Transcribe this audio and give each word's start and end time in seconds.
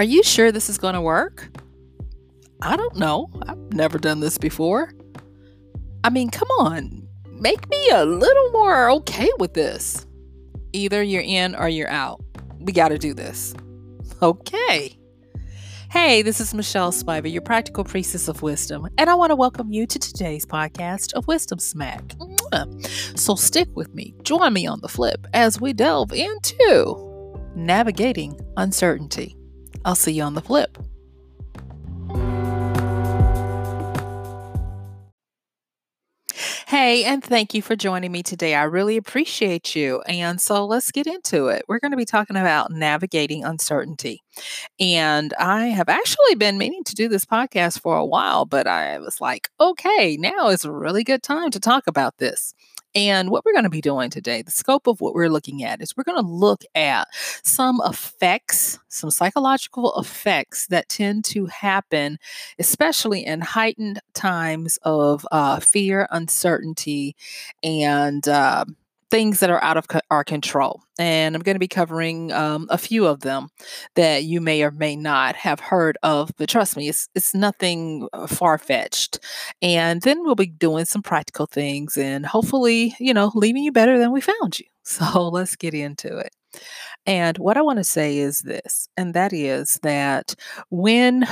Are 0.00 0.04
you 0.04 0.22
sure 0.22 0.50
this 0.50 0.70
is 0.70 0.78
going 0.78 0.94
to 0.94 1.00
work? 1.02 1.50
I 2.62 2.74
don't 2.74 2.96
know. 2.96 3.28
I've 3.46 3.58
never 3.74 3.98
done 3.98 4.20
this 4.20 4.38
before. 4.38 4.94
I 6.02 6.08
mean, 6.08 6.30
come 6.30 6.48
on, 6.58 7.06
make 7.26 7.68
me 7.68 7.86
a 7.90 8.06
little 8.06 8.50
more 8.52 8.90
okay 8.92 9.28
with 9.38 9.52
this. 9.52 10.06
Either 10.72 11.02
you're 11.02 11.20
in 11.20 11.54
or 11.54 11.68
you're 11.68 11.90
out. 11.90 12.24
We 12.58 12.72
got 12.72 12.88
to 12.88 12.98
do 12.98 13.12
this. 13.12 13.52
Okay. 14.22 14.98
Hey, 15.90 16.22
this 16.22 16.40
is 16.40 16.54
Michelle 16.54 16.92
Spiver, 16.92 17.30
your 17.30 17.42
practical 17.42 17.84
priestess 17.84 18.26
of 18.26 18.40
wisdom, 18.40 18.88
and 18.96 19.10
I 19.10 19.14
want 19.14 19.32
to 19.32 19.36
welcome 19.36 19.70
you 19.70 19.86
to 19.86 19.98
today's 19.98 20.46
podcast 20.46 21.12
of 21.12 21.28
Wisdom 21.28 21.58
Smack. 21.58 22.14
So 23.16 23.34
stick 23.34 23.68
with 23.74 23.94
me, 23.94 24.14
join 24.22 24.54
me 24.54 24.66
on 24.66 24.80
the 24.80 24.88
flip 24.88 25.26
as 25.34 25.60
we 25.60 25.74
delve 25.74 26.14
into 26.14 27.50
navigating 27.54 28.40
uncertainty. 28.56 29.36
I'll 29.84 29.94
see 29.94 30.12
you 30.12 30.22
on 30.22 30.34
the 30.34 30.42
flip. 30.42 30.78
Hey, 36.70 37.02
and 37.02 37.20
thank 37.20 37.52
you 37.52 37.62
for 37.62 37.74
joining 37.74 38.12
me 38.12 38.22
today. 38.22 38.54
I 38.54 38.62
really 38.62 38.96
appreciate 38.96 39.74
you. 39.74 40.02
And 40.02 40.40
so 40.40 40.64
let's 40.64 40.92
get 40.92 41.08
into 41.08 41.48
it. 41.48 41.64
We're 41.66 41.80
going 41.80 41.90
to 41.90 41.96
be 41.96 42.04
talking 42.04 42.36
about 42.36 42.70
navigating 42.70 43.44
uncertainty. 43.44 44.22
And 44.78 45.34
I 45.34 45.66
have 45.66 45.88
actually 45.88 46.36
been 46.36 46.58
meaning 46.58 46.84
to 46.84 46.94
do 46.94 47.08
this 47.08 47.24
podcast 47.24 47.80
for 47.80 47.96
a 47.96 48.06
while, 48.06 48.44
but 48.44 48.68
I 48.68 49.00
was 49.00 49.20
like, 49.20 49.48
okay, 49.60 50.16
now 50.16 50.46
is 50.46 50.64
a 50.64 50.70
really 50.70 51.02
good 51.02 51.24
time 51.24 51.50
to 51.50 51.58
talk 51.58 51.88
about 51.88 52.18
this. 52.18 52.54
And 52.94 53.30
what 53.30 53.44
we're 53.44 53.52
going 53.52 53.64
to 53.64 53.70
be 53.70 53.80
doing 53.80 54.10
today, 54.10 54.42
the 54.42 54.50
scope 54.50 54.86
of 54.86 55.00
what 55.00 55.14
we're 55.14 55.28
looking 55.28 55.62
at 55.62 55.80
is 55.80 55.96
we're 55.96 56.04
going 56.04 56.22
to 56.22 56.28
look 56.28 56.62
at 56.74 57.06
some 57.42 57.80
effects, 57.84 58.78
some 58.88 59.10
psychological 59.10 59.98
effects 59.98 60.66
that 60.68 60.88
tend 60.88 61.24
to 61.26 61.46
happen, 61.46 62.18
especially 62.58 63.24
in 63.24 63.40
heightened 63.40 64.00
times 64.14 64.78
of 64.82 65.26
uh, 65.30 65.60
fear, 65.60 66.08
uncertainty, 66.10 67.14
and 67.62 68.26
uh, 68.26 68.64
things 69.10 69.40
that 69.40 69.50
are 69.50 69.62
out 69.62 69.76
of 69.76 69.88
co- 69.88 70.00
our 70.10 70.24
control. 70.24 70.82
And 70.98 71.34
I'm 71.34 71.42
going 71.42 71.54
to 71.54 71.60
be 71.60 71.68
covering 71.68 72.32
um, 72.32 72.66
a 72.70 72.78
few 72.78 73.06
of 73.06 73.20
them 73.20 73.48
that 73.96 74.24
you 74.24 74.40
may 74.40 74.62
or 74.62 74.70
may 74.70 74.96
not 74.96 75.36
have 75.36 75.60
heard 75.60 75.98
of, 76.02 76.30
but 76.36 76.48
trust 76.48 76.76
me, 76.76 76.88
it's, 76.88 77.08
it's 77.14 77.34
nothing 77.34 78.08
uh, 78.12 78.26
far 78.26 78.58
fetched. 78.58 79.18
And 79.62 80.02
then 80.02 80.22
we'll 80.22 80.34
be 80.34 80.46
doing 80.46 80.84
some 80.84 81.02
practical 81.02 81.46
things 81.46 81.96
and 81.96 82.24
hopefully, 82.26 82.94
you 83.00 83.14
know, 83.14 83.32
leaving 83.34 83.64
you 83.64 83.72
better 83.72 83.98
than 83.98 84.12
we 84.12 84.20
found 84.20 84.58
you. 84.58 84.66
So 84.82 85.28
let's 85.28 85.54
get 85.54 85.72
into 85.72 86.18
it. 86.18 86.34
And 87.06 87.38
what 87.38 87.56
I 87.56 87.62
want 87.62 87.78
to 87.78 87.84
say 87.84 88.18
is 88.18 88.40
this, 88.40 88.88
and 88.96 89.14
that 89.14 89.32
is 89.32 89.78
that 89.82 90.34
when 90.70 91.26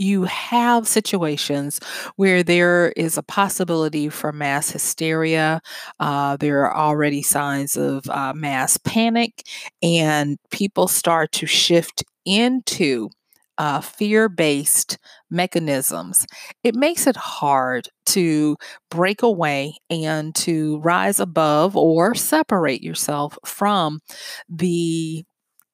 you 0.00 0.24
have 0.24 0.88
situations 0.88 1.80
where 2.16 2.42
there 2.42 2.92
is 2.96 3.18
a 3.18 3.22
possibility 3.22 4.08
for 4.08 4.32
mass 4.32 4.70
hysteria. 4.70 5.60
Uh, 6.00 6.36
there 6.36 6.64
are 6.64 6.76
already 6.76 7.22
signs 7.22 7.76
of 7.76 8.08
uh, 8.08 8.32
mass 8.34 8.76
panic, 8.78 9.42
and 9.82 10.38
people 10.50 10.88
start 10.88 11.32
to 11.32 11.46
shift 11.46 12.02
into 12.24 13.10
uh, 13.58 13.80
fear 13.80 14.28
based 14.28 14.96
mechanisms, 15.30 16.26
it 16.64 16.74
makes 16.74 17.06
it 17.06 17.16
hard 17.16 17.88
to 18.06 18.56
break 18.90 19.22
away 19.22 19.74
and 19.90 20.34
to 20.34 20.78
rise 20.80 21.20
above 21.20 21.76
or 21.76 22.14
separate 22.14 22.82
yourself 22.82 23.38
from 23.44 24.00
the 24.48 25.24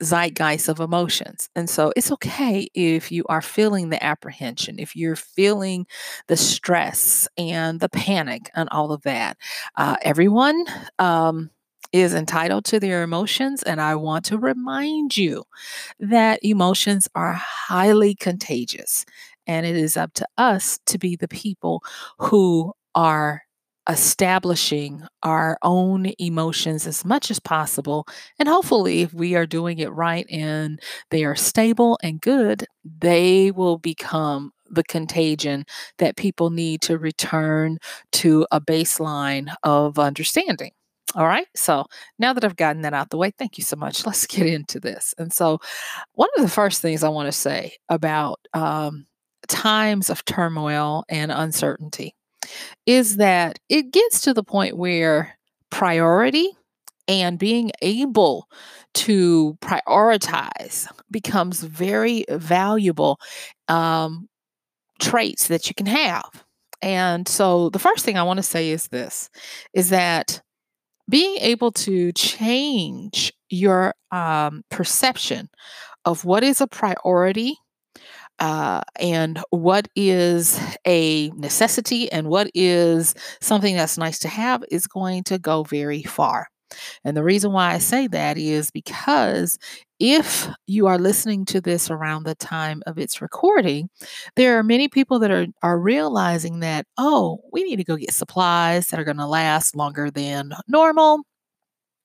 zeitgeist 0.03 0.69
of 0.69 0.81
emotions. 0.81 1.49
And 1.57 1.69
so 1.69 1.93
it's 1.97 2.13
okay 2.13 2.69
if 2.75 3.11
you 3.11 3.25
are 3.29 3.43
feeling 3.43 3.89
the 3.91 4.03
apprehension, 4.03 4.79
if 4.79 4.95
you're 4.95 5.17
feeling 5.17 5.87
the 6.29 6.37
stress 6.37 7.29
and 7.39 7.81
the 7.81 7.89
panic 7.89 8.51
and 8.55 8.69
all 8.71 8.93
of 8.93 9.03
that. 9.03 9.37
Uh, 9.77 9.97
everyone 10.03 10.65
um, 10.99 11.51
is 11.93 12.15
entitled 12.15 12.65
to 12.67 12.81
their 12.81 13.03
emotions. 13.03 13.63
And 13.63 13.81
I 13.81 13.95
want 13.95 14.25
to 14.27 14.39
remind 14.39 15.17
you 15.17 15.45
that 16.01 16.41
emotions 16.43 17.09
are 17.15 17.33
highly 17.33 18.15
contagious. 18.15 19.05
And 19.47 19.65
it 19.65 19.77
is 19.77 19.97
up 19.97 20.13
to 20.15 20.27
us 20.37 20.79
to 20.87 20.99
be 20.99 21.17
the 21.17 21.29
people 21.29 21.83
who 22.19 22.73
are 22.95 23.43
establishing 23.89 25.03
our 25.23 25.59
own 25.63 26.13
emotions 26.19 26.87
as 26.87 27.05
much 27.05 27.31
as 27.31 27.39
possible. 27.41 28.07
And 28.39 28.49
hopefully, 28.49 29.03
if 29.03 29.13
we 29.15 29.35
are 29.35 29.47
doing 29.47 29.79
it 29.79 29.93
right 29.93 30.27
and 30.31 30.81
they 31.11 31.25
are 31.25 31.37
stable 31.37 31.99
and 32.03 32.21
good, 32.21 32.67
they 32.85 33.51
will 33.51 33.79
become 33.79 34.53
the 34.69 34.85
contagion 34.85 35.65
that 35.99 36.17
people 36.17 36.51
need 36.51 36.81
to 36.83 36.99
return 36.99 37.79
to 38.13 38.47
a 38.51 38.61
baseline 38.61 39.55
of 39.63 39.99
understanding. 39.99 40.73
All 41.15 41.27
right. 41.27 41.47
So 41.55 41.87
now 42.19 42.33
that 42.33 42.45
I've 42.45 42.57
gotten 42.57 42.83
that 42.83 42.93
out 42.93 43.11
the 43.11 43.17
way, 43.17 43.31
thank 43.39 43.57
you 43.59 43.65
so 43.65 43.77
much. 43.77 44.05
Let's 44.07 44.27
get 44.27 44.47
into 44.47 44.81
this. 44.81 45.15
And 45.19 45.33
so, 45.33 45.59
one 46.15 46.29
of 46.37 46.43
the 46.43 46.51
first 46.51 46.83
things 46.83 47.05
I 47.05 47.09
want 47.09 47.27
to 47.27 47.33
say 47.33 47.75
about 47.89 48.41
um, 48.55 49.07
times 49.49 50.11
of 50.11 50.25
turmoil 50.25 51.05
and 51.09 51.31
uncertainty 51.33 52.15
is 52.87 53.17
that 53.17 53.59
it 53.69 53.91
gets 53.91 54.21
to 54.23 54.35
the 54.35 54.45
point 54.45 54.77
where 54.77 55.39
priority 55.71 56.51
and 57.09 57.39
being 57.39 57.71
able 57.83 58.49
to 58.95 59.57
prioritize 59.61 60.89
becomes 61.11 61.63
very 61.63 62.25
valuable 62.29 63.21
um, 63.69 64.29
traits 64.99 65.49
that 65.49 65.69
you 65.69 65.75
can 65.75 65.87
have. 65.87 66.45
And 66.83 67.27
so 67.29 67.71
the 67.71 67.79
first 67.79 68.05
thing 68.05 68.19
I 68.19 68.23
want 68.23 68.39
to 68.39 68.43
say 68.43 68.71
is 68.71 68.89
this 68.89 69.31
is 69.73 69.91
that 69.91 70.43
being 71.09 71.37
able 71.41 71.73
to 71.73 72.13
change 72.13 73.33
your 73.49 73.95
um, 74.11 74.63
perception 74.71 75.49
of 76.05 76.25
what 76.25 76.43
is 76.43 76.61
a 76.61 76.67
priority 76.67 77.57
uh, 78.39 78.83
and 79.01 79.41
what 79.51 79.89
is 79.97 80.61
a 80.87 81.31
necessity 81.31 82.11
and 82.13 82.29
what 82.29 82.51
is 82.55 83.15
something 83.41 83.77
that's 83.77 83.99
nice 83.99 84.19
to 84.21 84.29
have 84.29 84.63
is 84.71 84.87
going 84.87 85.25
to 85.25 85.39
go 85.39 85.63
very 85.63 86.03
far. 86.03 86.49
And 87.05 87.17
the 87.17 87.23
reason 87.23 87.53
why 87.53 87.73
I 87.73 87.79
say 87.79 88.07
that 88.09 88.37
is 88.37 88.71
because 88.71 89.57
if 89.99 90.49
you 90.67 90.87
are 90.89 90.99
listening 90.99 91.45
to 91.47 91.61
this 91.61 91.91
around 91.91 92.25
the 92.25 92.35
time 92.35 92.83
of 92.87 92.99
its 92.99 93.23
recording, 93.23 93.89
there 94.35 94.59
are 94.59 94.63
many 94.63 94.89
people 94.89 95.19
that 95.21 95.31
are, 95.31 95.47
are 95.63 95.79
realizing 95.79 96.61
that, 96.61 96.87
oh, 96.99 97.41
we 97.53 97.63
need 97.63 97.77
to 97.77 97.85
go 97.85 97.97
get 97.97 98.13
supplies 98.13 98.89
that 98.89 99.01
are 99.01 99.05
going 99.05 99.17
to 99.17 99.27
last 99.27 99.77
longer 99.77 100.11
than 100.11 100.53
normal 100.69 101.23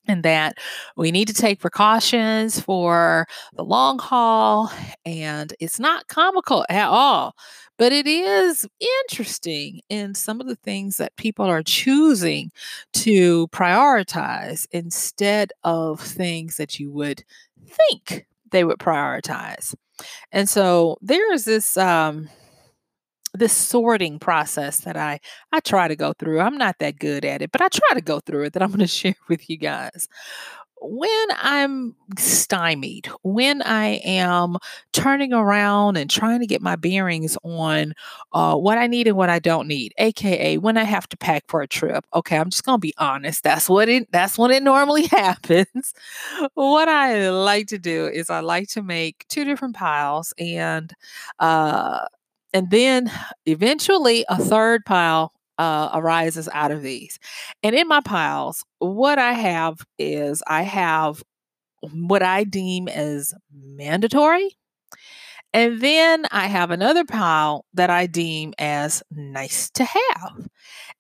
and 0.08 0.24
that 0.24 0.58
we 0.98 1.12
need 1.12 1.28
to 1.28 1.34
take 1.34 1.60
precautions 1.60 2.60
for 2.60 3.28
the 3.54 3.64
long 3.64 4.00
haul. 4.00 4.72
And 5.06 5.54
it's 5.60 5.80
not 5.80 6.08
comical 6.08 6.66
at 6.70 6.88
all, 6.88 7.36
but 7.78 7.92
it 7.92 8.08
is 8.08 8.68
interesting 9.02 9.82
in 9.90 10.16
some 10.16 10.42
of 10.42 10.48
the 10.48 10.56
things 10.56 10.98
that 10.98 11.16
people 11.16 11.46
are 11.46 11.64
choosing 11.64 12.52
to 12.94 13.48
prioritize 13.50 14.68
instead 14.72 15.52
of 15.64 16.00
things 16.00 16.58
that 16.58 16.80
you 16.80 16.92
would 16.92 17.24
think 17.66 18.26
they 18.52 18.64
would 18.64 18.80
prioritize. 18.80 19.74
And 20.32 20.50
so 20.50 20.98
there 21.02 21.32
is 21.34 21.46
this 21.46 21.78
um 21.78 22.30
this 23.34 23.56
sorting 23.56 24.20
process 24.20 24.82
that 24.82 24.98
I 24.98 25.20
I 25.52 25.60
try 25.60 25.88
to 25.88 25.96
go 25.96 26.14
through. 26.14 26.40
I'm 26.40 26.58
not 26.58 26.80
that 26.80 27.00
good 27.00 27.26
at 27.26 27.42
it, 27.42 27.52
but 27.52 27.62
I 27.62 27.70
try 27.70 27.94
to 27.94 28.02
go 28.02 28.20
through 28.20 28.46
it 28.46 28.54
that 28.54 28.64
I'm 28.64 28.70
going 28.70 28.80
to 28.82 28.88
share 28.88 29.16
with 29.30 29.50
you 29.50 29.58
guys 29.58 30.08
when 30.82 31.28
I'm 31.38 31.96
stymied, 32.18 33.08
when 33.22 33.62
I 33.62 34.02
am 34.04 34.58
turning 34.94 35.32
around 35.32 35.98
and 35.98 36.10
trying 36.10 36.40
to 36.40 36.48
get 36.48 36.62
my 36.62 36.76
bearings 36.76 37.38
on 37.44 37.94
uh, 38.34 38.56
what 38.56 38.80
I 38.80 38.88
need 38.88 39.08
and 39.08 39.16
what 39.16 39.30
I 39.30 39.40
don't 39.40 39.68
need, 39.68 39.94
aka 40.00 40.58
when 40.58 40.78
I 40.78 40.84
have 40.84 41.08
to 41.10 41.18
pack 41.18 41.44
for 41.48 41.62
a 41.62 41.68
trip. 41.68 42.06
Okay, 42.14 42.38
I'm 42.38 42.50
just 42.50 42.64
gonna 42.64 42.80
be 42.80 42.96
honest. 42.98 43.44
That's 43.44 43.70
what 43.70 43.90
it. 43.90 44.12
That's 44.12 44.38
when 44.38 44.52
it 44.52 44.64
normally 44.72 45.06
happens. 45.06 45.94
what 46.56 46.90
I 46.90 47.30
like 47.30 47.68
to 47.68 47.78
do 47.78 48.08
is 48.08 48.30
I 48.30 48.40
like 48.40 48.68
to 48.70 48.82
make 48.82 49.26
two 49.30 49.46
different 49.46 49.76
piles 49.76 50.34
and. 50.40 50.94
Uh, 51.40 52.08
and 52.54 52.70
then 52.70 53.12
eventually 53.46 54.26
a 54.30 54.38
third 54.38 54.86
pile 54.86 55.34
uh, 55.58 55.90
arises 55.94 56.50
out 56.54 56.72
of 56.72 56.82
these. 56.82 57.20
And 57.64 57.76
in 57.76 57.88
my 57.88 58.02
piles, 58.02 58.66
what 58.80 59.20
I 59.20 59.34
have 59.34 59.86
is 60.00 60.42
I 60.48 60.64
have 60.64 61.24
what 61.82 62.24
I 62.24 62.44
deem 62.44 62.88
as 62.88 63.34
mandatory. 63.54 64.58
And 65.54 65.82
then 65.82 66.26
I 66.32 66.48
have 66.48 66.72
another 66.72 67.04
pile 67.04 67.66
that 67.74 67.90
I 67.90 68.08
deem 68.08 68.54
as 68.58 69.04
nice 69.12 69.70
to 69.72 69.84
have. 69.84 70.48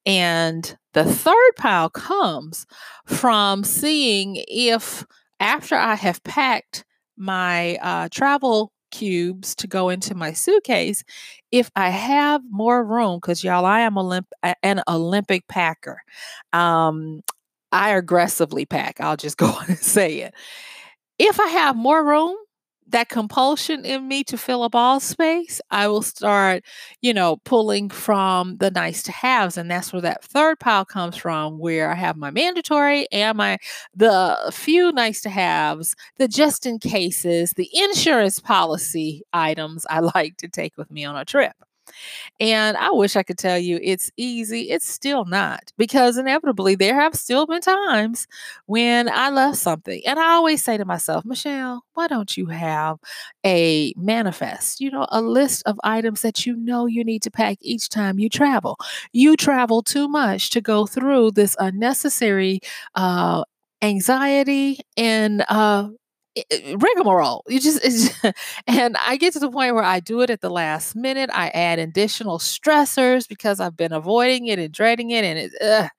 And 0.05 0.77
the 0.93 1.05
third 1.05 1.51
pile 1.57 1.89
comes 1.89 2.65
from 3.05 3.63
seeing 3.63 4.43
if 4.47 5.05
after 5.39 5.75
I 5.75 5.95
have 5.95 6.23
packed 6.23 6.83
my 7.17 7.77
uh, 7.77 8.09
travel 8.11 8.73
cubes 8.91 9.55
to 9.55 9.67
go 9.67 9.89
into 9.89 10.15
my 10.15 10.33
suitcase 10.33 11.03
if 11.51 11.69
I 11.75 11.89
have 11.89 12.41
more 12.49 12.83
room, 12.83 13.17
because 13.17 13.43
y'all, 13.43 13.65
I 13.65 13.81
am 13.81 13.95
Olymp- 13.95 14.31
an 14.63 14.81
Olympic 14.87 15.47
packer. 15.47 16.01
Um, 16.53 17.21
I 17.71 17.91
aggressively 17.91 18.65
pack. 18.65 19.01
I'll 19.01 19.17
just 19.17 19.37
go 19.37 19.47
on 19.47 19.65
and 19.67 19.77
say 19.77 20.19
it. 20.19 20.33
If 21.19 21.39
I 21.39 21.47
have 21.47 21.75
more 21.75 22.05
room, 22.05 22.35
that 22.87 23.09
compulsion 23.09 23.85
in 23.85 24.07
me 24.07 24.23
to 24.25 24.37
fill 24.37 24.63
up 24.63 24.75
all 24.75 24.99
space, 24.99 25.61
I 25.71 25.87
will 25.87 26.01
start, 26.01 26.63
you 27.01 27.13
know, 27.13 27.37
pulling 27.45 27.89
from 27.89 28.57
the 28.57 28.69
nice 28.71 29.03
to 29.03 29.11
haves. 29.11 29.57
And 29.57 29.71
that's 29.71 29.93
where 29.93 30.01
that 30.01 30.23
third 30.23 30.59
pile 30.59 30.85
comes 30.85 31.15
from, 31.15 31.57
where 31.59 31.89
I 31.91 31.95
have 31.95 32.17
my 32.17 32.31
mandatory 32.31 33.07
and 33.11 33.37
my 33.37 33.57
the 33.95 34.37
few 34.53 34.91
nice 34.91 35.21
to 35.21 35.29
haves, 35.29 35.95
the 36.17 36.27
just 36.27 36.65
in 36.65 36.79
cases, 36.79 37.53
the 37.55 37.69
insurance 37.73 38.39
policy 38.39 39.23
items 39.33 39.85
I 39.89 39.99
like 40.15 40.37
to 40.37 40.47
take 40.49 40.77
with 40.77 40.91
me 40.91 41.05
on 41.05 41.15
a 41.15 41.25
trip. 41.25 41.53
And 42.39 42.77
I 42.77 42.91
wish 42.91 43.15
I 43.15 43.23
could 43.23 43.37
tell 43.37 43.57
you 43.57 43.79
it's 43.81 44.11
easy. 44.17 44.69
It's 44.71 44.87
still 44.87 45.25
not 45.25 45.71
because 45.77 46.17
inevitably 46.17 46.75
there 46.75 46.95
have 46.99 47.15
still 47.15 47.45
been 47.47 47.61
times 47.61 48.27
when 48.65 49.09
I 49.09 49.29
left 49.29 49.57
something. 49.57 50.01
And 50.05 50.19
I 50.19 50.31
always 50.33 50.63
say 50.63 50.77
to 50.77 50.85
myself, 50.85 51.25
Michelle, 51.25 51.83
why 51.93 52.07
don't 52.07 52.35
you 52.37 52.47
have 52.47 52.97
a 53.45 53.93
manifest, 53.97 54.81
you 54.81 54.91
know, 54.91 55.07
a 55.09 55.21
list 55.21 55.63
of 55.65 55.79
items 55.83 56.21
that 56.21 56.45
you 56.45 56.55
know 56.55 56.85
you 56.85 57.03
need 57.03 57.21
to 57.23 57.31
pack 57.31 57.57
each 57.61 57.89
time 57.89 58.19
you 58.19 58.29
travel? 58.29 58.77
You 59.13 59.35
travel 59.37 59.81
too 59.83 60.07
much 60.07 60.49
to 60.51 60.61
go 60.61 60.85
through 60.85 61.31
this 61.31 61.55
unnecessary 61.59 62.59
uh, 62.95 63.43
anxiety 63.81 64.79
and 64.97 65.43
uh, 65.49 65.89
Uh, 66.37 66.77
rigmarole. 66.77 67.43
You 67.47 67.59
just, 67.59 67.81
just, 67.83 68.13
and 68.67 68.95
I 69.05 69.17
get 69.17 69.33
to 69.33 69.39
the 69.39 69.51
point 69.51 69.75
where 69.75 69.83
I 69.83 69.99
do 69.99 70.21
it 70.21 70.29
at 70.29 70.41
the 70.41 70.49
last 70.49 70.95
minute. 70.95 71.29
I 71.33 71.49
add 71.49 71.79
additional 71.79 72.39
stressors 72.39 73.27
because 73.27 73.59
I've 73.59 73.75
been 73.77 73.91
avoiding 73.91 74.47
it 74.47 74.59
and 74.59 74.73
dreading 74.73 75.11
it, 75.11 75.25
and 75.25 75.39
it. 75.39 75.51
Ugh. 75.61 75.89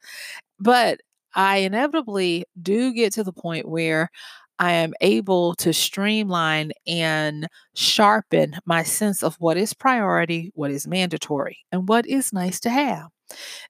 But 0.60 1.00
I 1.34 1.58
inevitably 1.58 2.44
do 2.60 2.92
get 2.94 3.12
to 3.14 3.24
the 3.24 3.32
point 3.32 3.68
where 3.68 4.10
I 4.58 4.72
am 4.72 4.94
able 5.00 5.54
to 5.56 5.72
streamline 5.72 6.72
and 6.86 7.48
sharpen 7.74 8.56
my 8.66 8.82
sense 8.84 9.22
of 9.22 9.36
what 9.40 9.56
is 9.56 9.74
priority, 9.74 10.52
what 10.54 10.70
is 10.70 10.86
mandatory, 10.86 11.58
and 11.72 11.88
what 11.88 12.06
is 12.06 12.32
nice 12.32 12.60
to 12.60 12.70
have. 12.70 13.08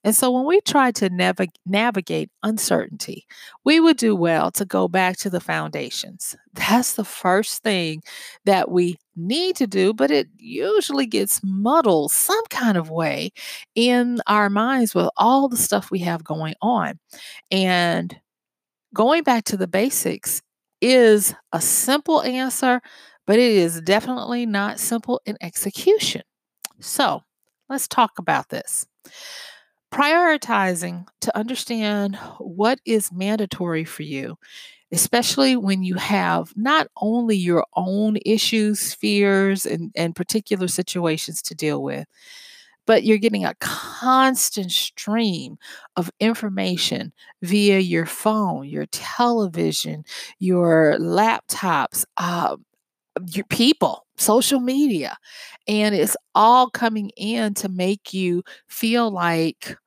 And 0.03 0.15
so 0.15 0.31
when 0.31 0.45
we 0.45 0.61
try 0.61 0.91
to 0.91 1.09
nav- 1.09 1.39
navigate 1.65 2.29
uncertainty, 2.43 3.25
we 3.63 3.79
would 3.79 3.97
do 3.97 4.15
well 4.15 4.51
to 4.51 4.65
go 4.65 4.87
back 4.87 5.17
to 5.17 5.29
the 5.29 5.39
foundations. 5.39 6.35
That's 6.53 6.93
the 6.95 7.05
first 7.05 7.63
thing 7.63 8.01
that 8.45 8.71
we 8.71 8.97
need 9.15 9.55
to 9.57 9.67
do, 9.67 9.93
but 9.93 10.11
it 10.11 10.27
usually 10.37 11.05
gets 11.05 11.41
muddled 11.43 12.11
some 12.11 12.43
kind 12.49 12.77
of 12.77 12.89
way 12.89 13.31
in 13.75 14.21
our 14.27 14.49
minds 14.49 14.93
with 14.93 15.09
all 15.17 15.47
the 15.47 15.57
stuff 15.57 15.91
we 15.91 15.99
have 15.99 16.23
going 16.23 16.55
on. 16.61 16.99
And 17.51 18.19
going 18.93 19.23
back 19.23 19.45
to 19.45 19.57
the 19.57 19.67
basics 19.67 20.41
is 20.81 21.33
a 21.51 21.61
simple 21.61 22.21
answer, 22.21 22.81
but 23.25 23.39
it 23.39 23.51
is 23.51 23.81
definitely 23.81 24.45
not 24.45 24.79
simple 24.79 25.21
in 25.25 25.37
execution. 25.41 26.23
So 26.79 27.21
let's 27.69 27.87
talk 27.87 28.19
about 28.19 28.49
this 28.49 28.85
prioritizing 29.93 31.05
to 31.21 31.37
understand 31.37 32.15
what 32.39 32.79
is 32.85 33.11
mandatory 33.11 33.85
for 33.85 34.03
you, 34.03 34.37
especially 34.91 35.55
when 35.57 35.83
you 35.83 35.95
have 35.95 36.53
not 36.55 36.87
only 37.01 37.35
your 37.37 37.65
own 37.75 38.17
issues, 38.25 38.93
fears, 38.93 39.65
and, 39.65 39.91
and 39.95 40.15
particular 40.15 40.67
situations 40.67 41.41
to 41.43 41.55
deal 41.55 41.83
with, 41.83 42.07
but 42.85 43.03
you're 43.03 43.17
getting 43.17 43.45
a 43.45 43.55
constant 43.59 44.71
stream 44.71 45.57
of 45.95 46.11
information 46.19 47.13
via 47.41 47.79
your 47.79 48.05
phone, 48.05 48.67
your 48.67 48.87
television, 48.87 50.03
your 50.39 50.97
laptops, 50.99 52.05
uh, 52.17 52.57
your 53.33 53.45
people, 53.45 54.05
social 54.17 54.59
media. 54.59 55.17
And 55.67 55.93
it's 55.95 56.17
all 56.35 56.69
coming 56.69 57.11
in 57.15 57.53
to 57.55 57.69
make 57.69 58.13
you 58.13 58.43
feel 58.67 59.11
like 59.11 59.77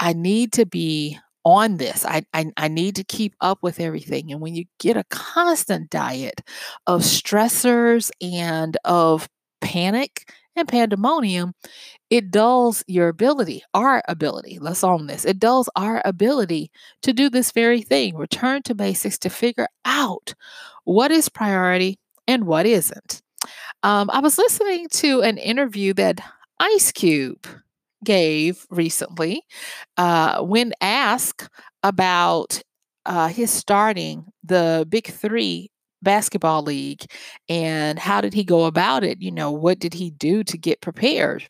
I 0.00 0.14
need 0.14 0.52
to 0.54 0.66
be 0.66 1.18
on 1.44 1.76
this. 1.76 2.04
I, 2.04 2.22
I, 2.34 2.50
I 2.56 2.68
need 2.68 2.96
to 2.96 3.04
keep 3.04 3.34
up 3.40 3.58
with 3.62 3.80
everything. 3.80 4.32
And 4.32 4.40
when 4.40 4.54
you 4.54 4.64
get 4.78 4.96
a 4.96 5.04
constant 5.10 5.90
diet 5.90 6.40
of 6.86 7.02
stressors 7.02 8.10
and 8.20 8.76
of 8.84 9.28
panic 9.60 10.30
and 10.56 10.66
pandemonium, 10.66 11.54
it 12.10 12.30
dulls 12.30 12.82
your 12.86 13.08
ability, 13.08 13.62
our 13.72 14.02
ability. 14.08 14.58
Let's 14.60 14.84
own 14.84 15.06
this. 15.06 15.24
It 15.24 15.38
dulls 15.38 15.68
our 15.76 16.02
ability 16.04 16.70
to 17.02 17.12
do 17.12 17.30
this 17.30 17.52
very 17.52 17.82
thing. 17.82 18.16
Return 18.16 18.62
to 18.64 18.74
basics 18.74 19.18
to 19.18 19.30
figure 19.30 19.68
out 19.84 20.34
what 20.84 21.10
is 21.10 21.28
priority 21.28 21.98
and 22.26 22.46
what 22.46 22.66
isn't. 22.66 23.22
Um, 23.82 24.10
I 24.10 24.20
was 24.20 24.38
listening 24.38 24.88
to 24.88 25.22
an 25.22 25.38
interview 25.38 25.94
that 25.94 26.20
Ice 26.58 26.92
Cube 26.92 27.46
gave 28.04 28.66
recently 28.70 29.42
uh, 29.96 30.42
when 30.42 30.72
asked 30.80 31.48
about 31.82 32.62
uh, 33.06 33.28
his 33.28 33.50
starting 33.50 34.24
the 34.44 34.86
Big 34.88 35.06
Three 35.08 35.70
basketball 36.02 36.62
league 36.62 37.04
and 37.48 37.98
how 37.98 38.20
did 38.20 38.34
he 38.34 38.44
go 38.44 38.64
about 38.64 39.04
it? 39.04 39.20
You 39.20 39.30
know, 39.30 39.50
what 39.50 39.78
did 39.78 39.94
he 39.94 40.10
do 40.10 40.42
to 40.44 40.56
get 40.56 40.80
prepared? 40.80 41.48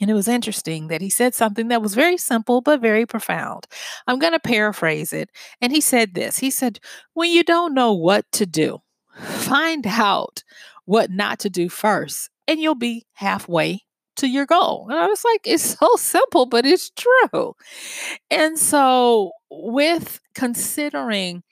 And 0.00 0.10
it 0.10 0.14
was 0.14 0.28
interesting 0.28 0.88
that 0.88 1.00
he 1.00 1.10
said 1.10 1.34
something 1.34 1.68
that 1.68 1.82
was 1.82 1.94
very 1.94 2.16
simple 2.16 2.60
but 2.60 2.80
very 2.80 3.04
profound. 3.04 3.66
I'm 4.06 4.18
going 4.18 4.32
to 4.32 4.40
paraphrase 4.40 5.12
it. 5.12 5.30
And 5.60 5.72
he 5.72 5.80
said 5.80 6.14
this 6.14 6.38
He 6.38 6.50
said, 6.50 6.78
When 7.14 7.30
you 7.30 7.42
don't 7.42 7.74
know 7.74 7.92
what 7.92 8.24
to 8.32 8.46
do, 8.46 8.78
find 9.16 9.86
out 9.86 10.42
what 10.84 11.10
not 11.10 11.40
to 11.40 11.50
do 11.50 11.68
first, 11.68 12.30
and 12.46 12.60
you'll 12.60 12.74
be 12.74 13.06
halfway 13.14 13.82
to 14.18 14.28
your 14.28 14.46
goal. 14.46 14.86
And 14.90 14.98
I 14.98 15.06
was 15.06 15.24
like, 15.24 15.42
it's 15.44 15.76
so 15.78 15.88
simple, 15.96 16.46
but 16.46 16.66
it's 16.66 16.90
true. 16.90 17.54
And 18.30 18.58
so, 18.58 19.32
with 19.50 20.20
considering 20.34 21.42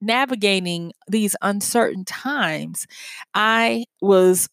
navigating 0.00 0.92
these 1.08 1.36
uncertain 1.42 2.04
times, 2.04 2.86
I 3.34 3.84
was 4.00 4.48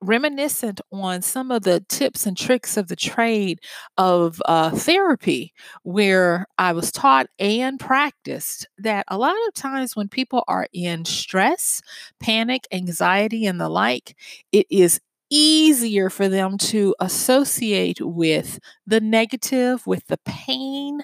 reminiscent 0.00 0.80
on 0.92 1.22
some 1.22 1.50
of 1.50 1.62
the 1.62 1.84
tips 1.88 2.24
and 2.24 2.36
tricks 2.36 2.76
of 2.76 2.86
the 2.86 2.94
trade 2.96 3.58
of 3.96 4.40
uh, 4.46 4.70
therapy, 4.70 5.52
where 5.82 6.46
I 6.56 6.72
was 6.72 6.92
taught 6.92 7.26
and 7.40 7.80
practiced 7.80 8.68
that 8.78 9.06
a 9.08 9.18
lot 9.18 9.34
of 9.48 9.54
times 9.54 9.96
when 9.96 10.08
people 10.08 10.44
are 10.46 10.68
in 10.72 11.04
stress, 11.04 11.82
panic, 12.20 12.66
anxiety, 12.72 13.44
and 13.46 13.60
the 13.60 13.68
like, 13.68 14.16
it 14.52 14.66
is 14.70 15.00
easier 15.30 16.10
for 16.10 16.28
them 16.28 16.58
to 16.58 16.94
associate 17.00 18.00
with 18.00 18.58
the 18.86 19.00
negative, 19.00 19.86
with 19.86 20.06
the 20.06 20.18
pain, 20.24 21.00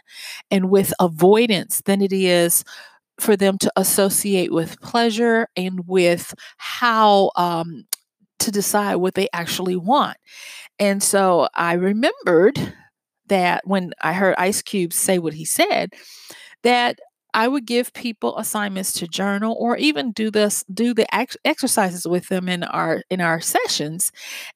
and 0.51 0.71
with 0.71 0.93
avoidance 1.01 1.83
than 1.85 2.03
it 2.03 2.13
is 2.13 2.65
for 3.19 3.37
them 3.37 3.59
to 3.59 3.73
associate 3.77 4.53
with 4.53 4.81
pleasure 4.81 5.49
and 5.57 5.87
with 5.87 6.35
how 6.57 7.31
um, 7.37 7.85
to 8.41 8.51
decide 8.51 8.97
what 8.97 9.15
they 9.15 9.29
actually 9.33 9.77
want. 9.77 10.17
And 10.79 11.03
so 11.03 11.49
I 11.55 11.75
remembered 11.75 12.75
that 13.29 13.63
when 13.67 13.93
I 14.03 14.13
heard 14.13 14.35
Ice 14.39 14.63
Cube 14.63 14.93
say 14.93 15.19
what 15.19 15.35
he 15.35 15.45
said, 15.45 15.93
that 16.63 16.99
I 17.35 17.49
would 17.49 17.67
give 17.67 17.93
people 17.93 18.39
assignments 18.39 18.93
to 18.95 19.09
journal 19.09 19.57
or 19.59 19.77
even 19.77 20.13
do 20.13 20.31
this 20.31 20.65
do 20.73 20.95
the 20.95 21.13
ex- 21.15 21.37
exercises 21.45 22.07
with 22.07 22.29
them 22.29 22.49
in 22.49 22.65
our 22.65 23.03
in 23.11 23.21
our 23.21 23.41
sessions 23.41 24.13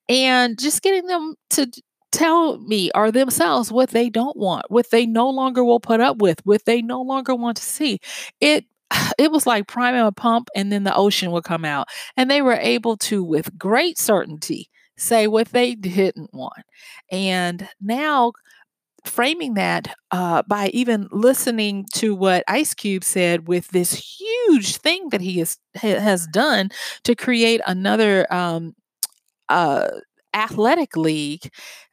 and 0.08 0.58
just 0.58 0.82
getting 0.82 1.06
them 1.06 1.34
to 1.50 1.70
tell 2.12 2.58
me 2.60 2.90
or 2.94 3.10
themselves 3.12 3.70
what 3.70 3.90
they 3.90 4.08
don't 4.10 4.36
want, 4.36 4.66
what 4.70 4.90
they 4.90 5.06
no 5.06 5.28
longer 5.28 5.64
will 5.64 5.80
put 5.80 6.00
up 6.00 6.18
with, 6.18 6.40
what 6.44 6.64
they 6.64 6.80
no 6.82 7.02
longer 7.02 7.34
want 7.34 7.56
to 7.58 7.62
see. 7.62 7.98
It 8.40 8.64
it 9.18 9.30
was 9.30 9.46
like 9.46 9.66
priming 9.68 10.00
a 10.02 10.12
pump 10.12 10.48
and 10.54 10.72
then 10.72 10.84
the 10.84 10.94
ocean 10.94 11.30
would 11.32 11.44
come 11.44 11.64
out. 11.64 11.88
And 12.16 12.30
they 12.30 12.42
were 12.42 12.54
able 12.60 12.96
to, 12.98 13.22
with 13.24 13.56
great 13.58 13.98
certainty, 13.98 14.70
say 14.96 15.26
what 15.26 15.48
they 15.48 15.74
didn't 15.74 16.32
want. 16.32 16.64
And 17.10 17.68
now, 17.80 18.32
framing 19.04 19.54
that 19.54 19.94
uh, 20.10 20.42
by 20.46 20.68
even 20.68 21.08
listening 21.10 21.86
to 21.94 22.14
what 22.14 22.44
Ice 22.48 22.74
Cube 22.74 23.04
said 23.04 23.48
with 23.48 23.68
this 23.68 23.92
huge 23.94 24.76
thing 24.76 25.08
that 25.10 25.20
he 25.20 25.38
has, 25.38 25.58
has 25.74 26.26
done 26.28 26.70
to 27.04 27.14
create 27.14 27.60
another 27.66 28.32
um, 28.32 28.74
uh, 29.48 29.88
athletic 30.34 30.96
league 30.96 31.50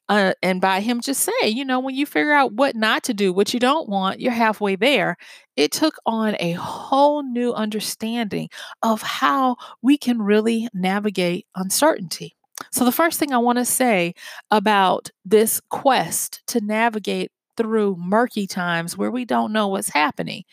uh, 0.07 0.33
and 0.43 0.61
by 0.61 0.81
him 0.81 1.01
just 1.01 1.21
say, 1.21 1.47
you 1.49 1.65
know, 1.65 1.79
when 1.79 1.95
you 1.95 2.05
figure 2.05 2.33
out 2.33 2.53
what 2.53 2.75
not 2.75 3.03
to 3.03 3.13
do, 3.13 3.33
what 3.33 3.53
you 3.53 3.59
don't 3.59 3.89
want, 3.89 4.19
you're 4.19 4.31
halfway 4.31 4.75
there. 4.75 5.17
It 5.55 5.71
took 5.71 5.95
on 6.05 6.35
a 6.39 6.51
whole 6.53 7.23
new 7.23 7.53
understanding 7.53 8.49
of 8.83 9.01
how 9.01 9.55
we 9.81 9.97
can 9.97 10.21
really 10.21 10.69
navigate 10.73 11.47
uncertainty. 11.55 12.34
So, 12.71 12.85
the 12.85 12.91
first 12.91 13.19
thing 13.19 13.33
I 13.33 13.37
want 13.37 13.57
to 13.57 13.65
say 13.65 14.13
about 14.51 15.09
this 15.25 15.61
quest 15.69 16.41
to 16.47 16.61
navigate 16.61 17.31
through 17.57 17.95
murky 17.97 18.47
times 18.47 18.97
where 18.97 19.11
we 19.11 19.25
don't 19.25 19.53
know 19.53 19.67
what's 19.67 19.89
happening 19.89 20.43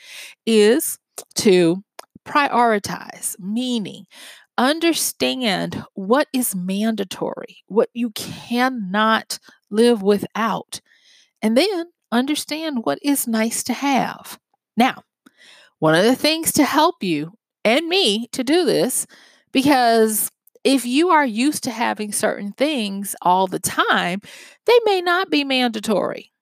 is 0.46 0.98
to 1.36 1.82
prioritize, 2.24 3.38
meaning 3.38 4.06
understand 4.58 5.84
what 5.94 6.28
is 6.32 6.54
mandatory, 6.54 7.58
what 7.66 7.88
you 7.94 8.10
cannot 8.10 9.38
live 9.70 10.02
without, 10.02 10.80
and 11.40 11.56
then 11.56 11.86
understand 12.12 12.84
what 12.84 12.98
is 13.02 13.26
nice 13.26 13.62
to 13.64 13.72
have. 13.72 14.38
Now, 14.76 15.02
one 15.78 15.94
of 15.94 16.04
the 16.04 16.16
things 16.16 16.52
to 16.52 16.64
help 16.64 17.02
you 17.02 17.32
and 17.64 17.88
me 17.88 18.28
to 18.32 18.44
do 18.44 18.64
this, 18.64 19.06
because 19.52 20.30
if 20.64 20.86
you 20.86 21.10
are 21.10 21.26
used 21.26 21.64
to 21.64 21.70
having 21.70 22.12
certain 22.12 22.52
things 22.52 23.16
all 23.22 23.46
the 23.46 23.58
time, 23.58 24.20
they 24.66 24.78
may 24.84 25.00
not 25.00 25.30
be 25.30 25.44
mandatory, 25.44 26.32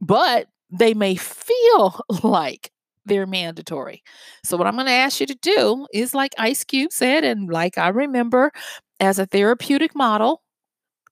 but 0.00 0.48
they 0.70 0.94
may 0.94 1.16
feel 1.16 2.00
like 2.22 2.70
they're 3.06 3.26
mandatory. 3.26 4.02
So, 4.44 4.56
what 4.56 4.66
I'm 4.66 4.74
going 4.74 4.86
to 4.86 4.92
ask 4.92 5.20
you 5.20 5.26
to 5.26 5.34
do 5.36 5.86
is, 5.92 6.14
like 6.14 6.34
Ice 6.38 6.64
Cube 6.64 6.92
said, 6.92 7.24
and 7.24 7.50
like 7.50 7.78
I 7.78 7.88
remember 7.88 8.52
as 9.00 9.18
a 9.18 9.26
therapeutic 9.26 9.94
model, 9.94 10.42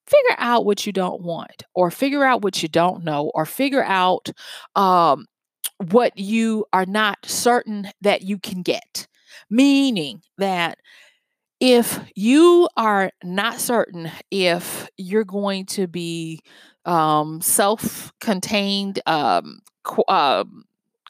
figure 0.06 0.36
out 0.38 0.64
what 0.64 0.86
you 0.86 0.92
don't 0.92 1.22
want, 1.22 1.64
or 1.74 1.90
figure 1.90 2.24
out 2.24 2.42
what 2.42 2.62
you 2.62 2.68
don't 2.68 3.04
know, 3.04 3.30
or 3.34 3.46
figure 3.46 3.84
out 3.84 4.30
um, 4.76 5.26
what 5.90 6.18
you 6.18 6.66
are 6.72 6.86
not 6.86 7.18
certain 7.24 7.88
that 8.00 8.22
you 8.22 8.38
can 8.38 8.62
get. 8.62 9.06
Meaning 9.50 10.22
that 10.38 10.78
if 11.60 11.98
you 12.14 12.68
are 12.76 13.10
not 13.24 13.58
certain 13.60 14.10
if 14.30 14.88
you're 14.96 15.24
going 15.24 15.66
to 15.66 15.86
be 15.86 16.40
um, 16.84 17.40
self 17.40 18.12
contained, 18.20 19.00
um, 19.06 19.58
qu- 19.84 20.04
um, 20.08 20.64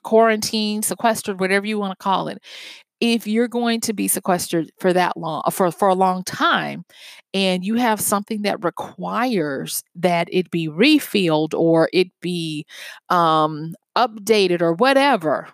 quarantined, 0.04 0.84
sequestered, 0.84 1.40
whatever 1.40 1.66
you 1.66 1.78
want 1.78 1.92
to 1.98 2.02
call 2.02 2.28
it, 2.28 2.38
if 3.00 3.26
you're 3.26 3.48
going 3.48 3.80
to 3.82 3.92
be 3.92 4.08
sequestered 4.08 4.70
for 4.80 4.92
that 4.92 5.16
long 5.16 5.42
for 5.52 5.70
for 5.70 5.88
a 5.88 5.94
long 5.94 6.24
time 6.24 6.84
and 7.34 7.64
you 7.64 7.74
have 7.76 8.00
something 8.00 8.42
that 8.42 8.64
requires 8.64 9.84
that 9.94 10.28
it 10.32 10.50
be 10.50 10.68
refilled 10.68 11.54
or 11.54 11.88
it 11.92 12.08
be 12.20 12.66
um, 13.10 13.74
updated 13.96 14.62
or 14.62 14.72
whatever 14.74 15.48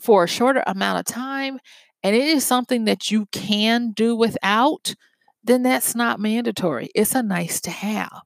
for 0.00 0.24
a 0.24 0.28
shorter 0.28 0.62
amount 0.66 0.98
of 1.00 1.04
time 1.06 1.58
and 2.06 2.14
it 2.14 2.28
is 2.28 2.46
something 2.46 2.84
that 2.84 3.10
you 3.10 3.26
can 3.32 3.90
do 3.90 4.14
without 4.14 4.94
then 5.42 5.62
that's 5.62 5.94
not 5.94 6.18
mandatory. 6.20 6.90
It's 6.94 7.14
a 7.14 7.22
nice 7.22 7.60
to 7.62 7.70
have. 7.70 8.20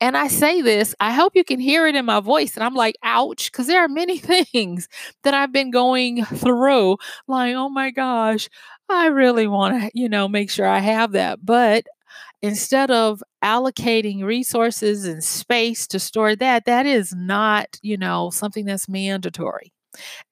And 0.00 0.16
I 0.16 0.26
say 0.26 0.60
this, 0.60 0.94
I 1.00 1.12
hope 1.12 1.36
you 1.36 1.44
can 1.44 1.60
hear 1.60 1.86
it 1.86 1.94
in 1.94 2.04
my 2.04 2.20
voice. 2.20 2.56
And 2.56 2.64
I'm 2.64 2.74
like, 2.74 2.96
ouch, 3.02 3.50
because 3.50 3.68
there 3.68 3.80
are 3.80 3.88
many 3.88 4.18
things 4.52 4.88
that 5.22 5.34
I've 5.34 5.52
been 5.52 5.70
going 5.70 6.24
through, 6.24 6.96
like, 7.28 7.54
oh 7.54 7.68
my 7.68 7.90
gosh, 7.90 8.48
I 8.88 9.06
really 9.06 9.46
want 9.46 9.82
to, 9.82 9.90
you 9.94 10.08
know, 10.08 10.26
make 10.26 10.50
sure 10.50 10.66
I 10.66 10.80
have 10.80 11.12
that. 11.12 11.44
But 11.44 11.84
instead 12.42 12.90
of 12.90 13.22
allocating 13.42 14.24
resources 14.24 15.04
and 15.06 15.22
space 15.22 15.86
to 15.88 16.00
store 16.00 16.36
that, 16.36 16.66
that 16.66 16.86
is 16.86 17.14
not, 17.16 17.78
you 17.82 17.96
know, 17.96 18.30
something 18.30 18.64
that's 18.64 18.88
mandatory. 18.88 19.72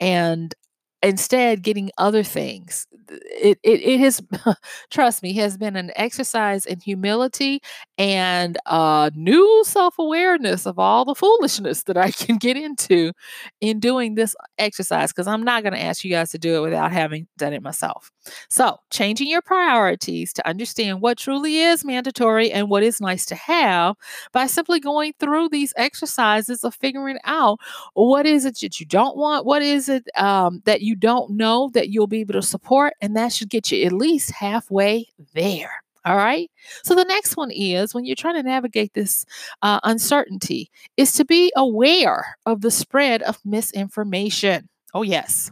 And 0.00 0.54
instead 1.02 1.62
getting 1.62 1.90
other 1.98 2.22
things. 2.22 2.86
It, 3.10 3.58
it, 3.62 3.82
it 3.82 4.00
has 4.00 4.22
trust 4.90 5.22
me 5.22 5.34
has 5.34 5.58
been 5.58 5.76
an 5.76 5.90
exercise 5.96 6.64
in 6.64 6.80
humility 6.80 7.60
and 7.98 8.56
a 8.66 9.10
new 9.14 9.62
self-awareness 9.66 10.66
of 10.66 10.78
all 10.78 11.04
the 11.04 11.14
foolishness 11.14 11.82
that 11.82 11.98
i 11.98 12.10
can 12.22 12.38
get 12.38 12.56
into 12.56 13.12
in 13.60 13.80
doing 13.80 14.14
this 14.14 14.34
exercise 14.58 15.12
because 15.12 15.26
i'm 15.26 15.42
not 15.42 15.62
going 15.62 15.74
to 15.74 15.82
ask 15.82 16.04
you 16.04 16.10
guys 16.10 16.30
to 16.30 16.38
do 16.38 16.56
it 16.56 16.60
without 16.60 16.92
having 16.92 17.26
done 17.36 17.52
it 17.52 17.62
myself. 17.62 18.10
So 18.48 18.78
changing 18.90 19.28
your 19.28 19.42
priorities 19.42 20.32
to 20.34 20.48
understand 20.48 21.00
what 21.00 21.18
truly 21.18 21.58
is 21.58 21.84
mandatory 21.84 22.50
and 22.52 22.70
what 22.70 22.82
is 22.82 23.00
nice 23.00 23.26
to 23.26 23.34
have 23.34 23.96
by 24.32 24.46
simply 24.46 24.80
going 24.80 25.12
through 25.18 25.48
these 25.48 25.72
exercises 25.76 26.64
of 26.64 26.74
figuring 26.74 27.18
out 27.24 27.58
what 27.94 28.26
is 28.26 28.44
it 28.44 28.58
that 28.60 28.80
you 28.80 28.86
don't 28.86 29.16
want 29.16 29.44
what 29.46 29.62
is 29.62 29.88
it 29.88 30.08
um, 30.16 30.62
that 30.64 30.82
you 30.82 30.91
you 30.92 30.96
don't 30.96 31.30
know 31.30 31.70
that 31.72 31.88
you'll 31.88 32.06
be 32.06 32.20
able 32.20 32.34
to 32.34 32.42
support, 32.42 32.92
and 33.00 33.16
that 33.16 33.32
should 33.32 33.48
get 33.48 33.72
you 33.72 33.86
at 33.86 33.92
least 33.92 34.30
halfway 34.30 35.06
there. 35.32 35.70
All 36.04 36.16
right. 36.16 36.50
So 36.82 36.94
the 36.94 37.04
next 37.04 37.34
one 37.34 37.50
is 37.50 37.94
when 37.94 38.04
you're 38.04 38.14
trying 38.14 38.34
to 38.34 38.42
navigate 38.42 38.92
this 38.92 39.24
uh, 39.62 39.80
uncertainty, 39.84 40.70
is 40.98 41.12
to 41.12 41.24
be 41.24 41.50
aware 41.56 42.36
of 42.44 42.60
the 42.60 42.70
spread 42.70 43.22
of 43.22 43.38
misinformation. 43.42 44.68
Oh, 44.92 45.00
yes. 45.00 45.50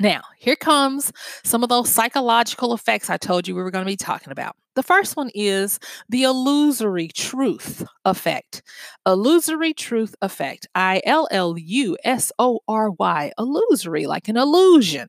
Now, 0.00 0.22
here 0.38 0.56
comes 0.56 1.12
some 1.44 1.62
of 1.62 1.68
those 1.68 1.90
psychological 1.90 2.72
effects 2.72 3.10
I 3.10 3.18
told 3.18 3.46
you 3.46 3.54
we 3.54 3.62
were 3.62 3.70
going 3.70 3.84
to 3.84 3.90
be 3.90 3.96
talking 3.96 4.32
about. 4.32 4.56
The 4.78 4.84
first 4.84 5.16
one 5.16 5.30
is 5.34 5.80
the 6.08 6.22
illusory 6.22 7.08
truth 7.08 7.84
effect. 8.04 8.62
Illusory 9.04 9.74
truth 9.74 10.14
effect. 10.22 10.68
I 10.72 11.02
L 11.04 11.26
L 11.32 11.56
U 11.58 11.96
S 12.04 12.30
O 12.38 12.60
R 12.68 12.92
Y. 12.92 13.32
Illusory, 13.36 14.06
like 14.06 14.28
an 14.28 14.36
illusion. 14.36 15.08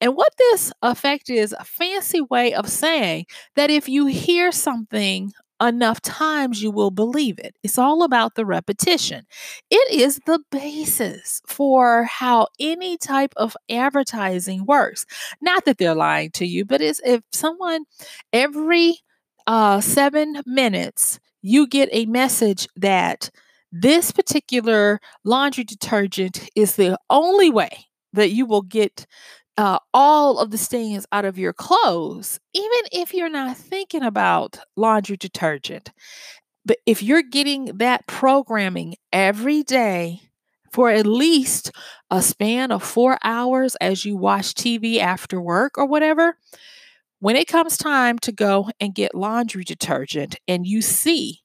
And 0.00 0.16
what 0.16 0.32
this 0.38 0.72
effect 0.80 1.28
is 1.28 1.52
a 1.52 1.62
fancy 1.62 2.22
way 2.22 2.54
of 2.54 2.70
saying 2.70 3.26
that 3.54 3.68
if 3.68 3.86
you 3.86 4.06
hear 4.06 4.50
something 4.50 5.30
enough 5.60 6.00
times, 6.00 6.62
you 6.62 6.70
will 6.70 6.90
believe 6.90 7.38
it. 7.38 7.56
It's 7.62 7.78
all 7.78 8.02
about 8.02 8.34
the 8.34 8.44
repetition. 8.44 9.26
It 9.70 9.92
is 9.92 10.20
the 10.26 10.40
basis 10.50 11.40
for 11.46 12.04
how 12.04 12.48
any 12.58 12.98
type 12.98 13.32
of 13.36 13.56
advertising 13.70 14.66
works. 14.66 15.06
Not 15.40 15.64
that 15.64 15.78
they're 15.78 15.94
lying 15.94 16.30
to 16.32 16.46
you, 16.46 16.64
but 16.64 16.80
it's 16.80 17.00
if 17.04 17.22
someone 17.32 17.84
every 18.32 18.98
uh, 19.46 19.80
seven 19.80 20.42
minutes 20.44 21.20
you 21.42 21.68
get 21.68 21.88
a 21.92 22.06
message 22.06 22.66
that 22.74 23.30
this 23.70 24.10
particular 24.10 25.00
laundry 25.24 25.62
detergent 25.62 26.48
is 26.56 26.74
the 26.76 26.98
only 27.08 27.50
way 27.50 27.86
that 28.12 28.30
you 28.30 28.46
will 28.46 28.62
get 28.62 29.06
uh, 29.56 29.78
all 29.94 30.38
of 30.38 30.50
the 30.50 30.58
stains 30.58 31.06
out 31.12 31.24
of 31.24 31.38
your 31.38 31.52
clothes, 31.52 32.38
even 32.54 32.80
if 32.92 33.14
you're 33.14 33.28
not 33.28 33.56
thinking 33.56 34.02
about 34.02 34.58
laundry 34.76 35.16
detergent. 35.16 35.90
But 36.64 36.78
if 36.84 37.02
you're 37.02 37.22
getting 37.22 37.66
that 37.78 38.06
programming 38.06 38.96
every 39.12 39.62
day 39.62 40.20
for 40.72 40.90
at 40.90 41.06
least 41.06 41.70
a 42.10 42.20
span 42.20 42.70
of 42.72 42.82
four 42.82 43.18
hours 43.22 43.76
as 43.76 44.04
you 44.04 44.16
watch 44.16 44.54
TV 44.54 44.98
after 44.98 45.40
work 45.40 45.78
or 45.78 45.86
whatever, 45.86 46.36
when 47.20 47.36
it 47.36 47.48
comes 47.48 47.78
time 47.78 48.18
to 48.20 48.32
go 48.32 48.68
and 48.80 48.94
get 48.94 49.14
laundry 49.14 49.64
detergent 49.64 50.36
and 50.46 50.66
you 50.66 50.82
see 50.82 51.40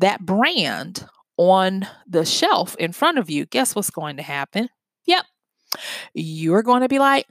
that 0.00 0.24
brand 0.24 1.06
on 1.36 1.86
the 2.06 2.24
shelf 2.24 2.74
in 2.76 2.92
front 2.92 3.18
of 3.18 3.30
you, 3.30 3.46
guess 3.46 3.76
what's 3.76 3.90
going 3.90 4.16
to 4.16 4.22
happen? 4.22 4.68
Yep. 5.06 5.24
You're 6.14 6.62
going 6.62 6.82
to 6.82 6.88
be 6.88 6.98
like, 6.98 7.26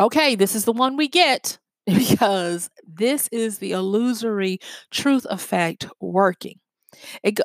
okay, 0.00 0.34
this 0.34 0.54
is 0.54 0.64
the 0.64 0.72
one 0.72 0.96
we 0.96 1.08
get. 1.08 1.58
because 1.86 2.70
this 2.86 3.28
is 3.32 3.58
the 3.58 3.72
illusory 3.72 4.60
truth 4.90 5.26
effect 5.30 5.86
working. 6.00 6.58
It, 7.22 7.40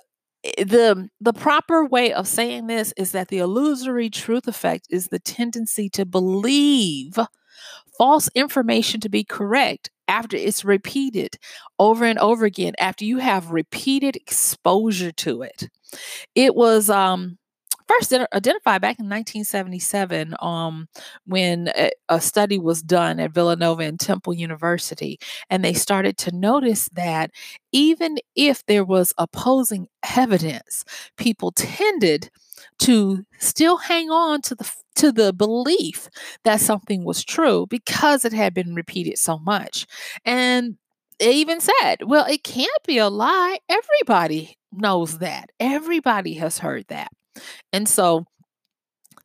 the 0.58 1.10
the 1.20 1.34
proper 1.34 1.86
way 1.86 2.14
of 2.14 2.28
saying 2.28 2.68
this 2.68 2.94
is 2.98 3.12
that 3.14 3.30
the 3.30 3.40
illusory 3.40 4.10
truth 4.10 4.48
effect 4.48 4.88
is 4.92 5.08
the 5.08 5.20
tendency 5.20 5.90
to 5.90 6.06
believe 6.06 7.18
false 7.98 8.30
information 8.36 9.00
to 9.02 9.10
be 9.10 9.24
correct 9.24 9.90
after 10.08 10.38
it's 10.38 10.66
repeated 10.66 11.38
over 11.80 12.06
and 12.06 12.20
over 12.20 12.46
again 12.46 12.74
after 12.78 13.06
you 13.06 13.18
have 13.18 13.52
repeated 13.52 14.16
exposure 14.16 15.12
to 15.12 15.42
it 15.42 15.70
it 16.36 16.56
was 16.56 16.90
um 16.90 17.38
first 17.88 18.14
identified 18.14 18.82
back 18.82 19.00
in 19.00 19.06
1977 19.06 20.36
um, 20.42 20.88
when 21.26 21.70
a, 21.76 21.92
a, 22.10 22.22
study 22.22 22.58
was 22.58 22.82
done 22.82 23.20
at 23.20 23.34
Villanova 23.34 23.84
and 23.84 24.00
Temple 24.00 24.34
University. 24.34 25.20
And 25.50 25.64
they 25.64 25.74
started 25.74 26.18
to 26.20 26.36
notice 26.36 26.90
that 26.94 27.32
even 27.72 28.18
if 28.36 28.66
there 28.66 28.84
was 28.84 29.14
opposing 29.18 29.88
evidence, 30.16 30.84
people 31.18 31.52
tended 31.52 32.30
to 32.80 33.26
still 33.40 33.78
hang 33.78 34.10
on 34.10 34.42
to 34.42 34.56
the 34.56 34.72
to 34.96 35.12
the 35.12 35.34
belief 35.34 36.10
that 36.44 36.62
something 36.62 37.04
was 37.04 37.24
true 37.24 37.68
because 37.70 38.24
it 38.26 38.34
had 38.34 38.54
been 38.54 38.74
repeated 38.74 39.18
so 39.18 39.38
much. 39.40 39.86
And 40.24 40.78
they 41.20 41.34
even 41.34 41.60
said, 41.62 41.98
well, 42.06 42.26
it 42.26 42.44
can't 42.44 42.70
be 42.86 42.98
a 42.98 43.10
lie. 43.10 43.60
Everybody 43.70 44.58
knows 44.72 45.20
that. 45.20 45.50
Everybody 45.60 46.34
has 46.36 46.60
heard 46.60 46.86
that. 46.88 47.12
And 47.74 47.88
so 47.88 48.26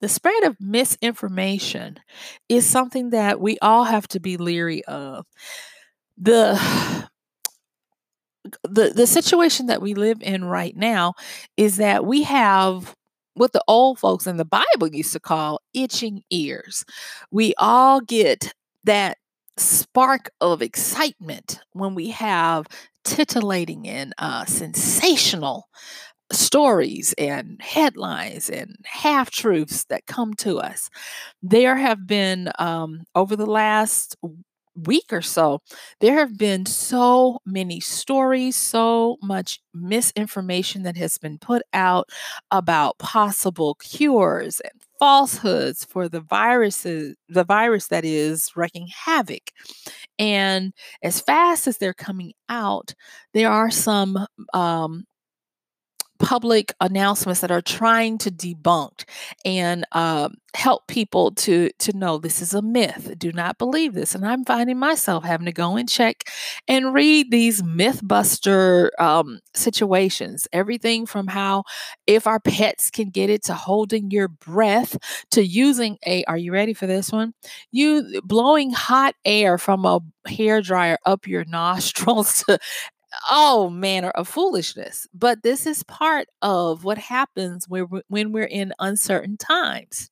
the 0.01 0.09
spread 0.09 0.45
of 0.45 0.61
misinformation 0.61 1.99
is 2.49 2.67
something 2.67 3.11
that 3.11 3.41
we 3.41 3.59
all 3.61 3.85
have 3.85 4.09
to 4.09 4.21
be 4.21 4.37
leery 4.37 4.85
of. 4.85 5.27
The 6.17 6.59
the 8.63 8.91
the 8.91 9.07
situation 9.07 9.67
that 9.67 9.83
we 9.83 9.95
live 9.95 10.23
in 10.23 10.45
right 10.45 10.75
now 10.75 11.15
is 11.57 11.77
that 11.77 12.07
we 12.07 12.23
have 12.23 12.95
what 13.35 13.53
the 13.53 13.63
old 13.69 13.99
folks 13.99 14.27
in 14.27 14.37
the 14.37 14.45
Bible 14.45 14.89
used 14.91 15.13
to 15.13 15.21
call 15.21 15.61
itching 15.73 16.23
ears. 16.31 16.85
We 17.31 17.55
all 17.59 18.01
get 18.01 18.53
that 18.85 19.19
spark 19.57 20.31
of 20.41 20.63
excitement 20.63 21.61
when 21.73 21.95
we 21.95 22.09
have 22.11 22.67
titillating 23.05 23.89
and 23.89 24.15
uh, 24.19 24.45
sensational 24.47 25.69
stories 26.33 27.15
and 27.19 27.61
headlines 27.61 28.49
and 28.51 28.77
half 28.85 29.31
truths 29.31 29.85
that 29.87 30.07
come 30.07 30.35
to 30.35 30.59
us. 30.59 30.89
There 31.43 31.77
have 31.77 32.07
been, 32.07 32.51
um, 32.59 33.05
over 33.15 33.37
the 33.37 33.47
last 33.47 34.17
week 34.87 35.13
or 35.13 35.23
so, 35.23 35.61
there 36.01 36.15
have 36.15 36.39
been 36.39 36.65
so 36.67 37.41
many 37.45 37.81
stories, 37.81 38.57
so 38.57 39.19
much 39.23 39.61
misinformation 39.75 40.85
that 40.85 40.97
has 40.97 41.19
been 41.19 41.39
put 41.39 41.63
out 41.73 42.09
about 42.51 42.99
possible 42.99 43.75
cures 43.77 44.61
and 44.61 44.73
falsehoods 44.99 45.85
for 45.85 46.09
the 46.11 46.21
viruses 46.21 47.15
the 47.31 47.43
virus 47.45 47.87
that 47.89 48.05
is 48.05 48.51
wreaking 48.55 48.87
havoc 49.07 49.51
and 50.19 50.73
as 51.03 51.21
fast 51.21 51.67
as 51.67 51.79
they're 51.79 51.95
coming 51.95 52.33
out 52.49 52.95
there 53.35 53.51
are 53.51 53.71
some 53.71 54.27
um, 54.55 55.05
public 56.21 56.73
announcements 56.81 57.41
that 57.41 57.51
are 57.51 57.63
trying 57.63 58.19
to 58.19 58.31
debunk 58.31 59.05
and 59.45 59.87
uh, 59.93 60.29
help 60.55 60.87
people 60.87 61.31
to 61.33 61.71
to 61.79 61.97
know 61.97 62.19
this 62.19 62.43
is 62.43 62.55
a 62.55 62.63
myth. 62.63 63.15
Do 63.19 63.33
not 63.33 63.59
believe 63.59 63.95
this. 63.95 64.15
And 64.15 64.25
I'm 64.27 64.45
finding 64.45 64.79
myself 64.79 65.25
having 65.25 65.47
to 65.47 65.53
go 65.53 65.77
and 65.77 65.89
check 65.89 66.25
and 66.69 66.93
read 66.93 67.31
these 67.31 67.63
MythBuster 67.63 68.91
um, 68.99 69.41
situations. 69.55 70.47
Everything 70.53 71.07
from 71.07 71.27
how 71.27 71.65
if 72.07 72.27
our 72.27 72.41
pets 72.41 72.91
can 72.91 73.11
get 73.11 73.31
it 73.31 73.43
to 73.45 73.55
holding 73.55 74.11
your 74.11 74.29
breath 74.29 74.97
to 75.33 75.45
using 75.45 75.99
a. 76.07 76.23
Are 76.25 76.37
you 76.37 76.53
ready 76.53 76.75
for 76.75 76.87
this 76.87 77.11
one? 77.11 77.33
You 77.73 78.21
blowing 78.25 78.71
hot 78.73 79.15
air 79.25 79.57
from 79.57 79.85
a 79.87 80.01
hair 80.27 80.61
dryer 80.61 80.99
up 81.07 81.27
your 81.27 81.45
nostrils 81.49 82.45
to 82.45 82.59
all 83.31 83.71
manner 83.71 84.11
of 84.11 84.29
foolishness. 84.29 85.07
But 85.15 85.43
this 85.43 85.67
is 85.67 85.83
part 85.85 86.29
of 86.43 86.85
what 86.85 86.99
happens 86.99 87.67
when 87.69 87.87
we're, 87.91 88.03
when 88.09 88.33
we're 88.33 88.45
in 88.45 88.73
uncertain 88.79 89.37
times. 89.37 90.11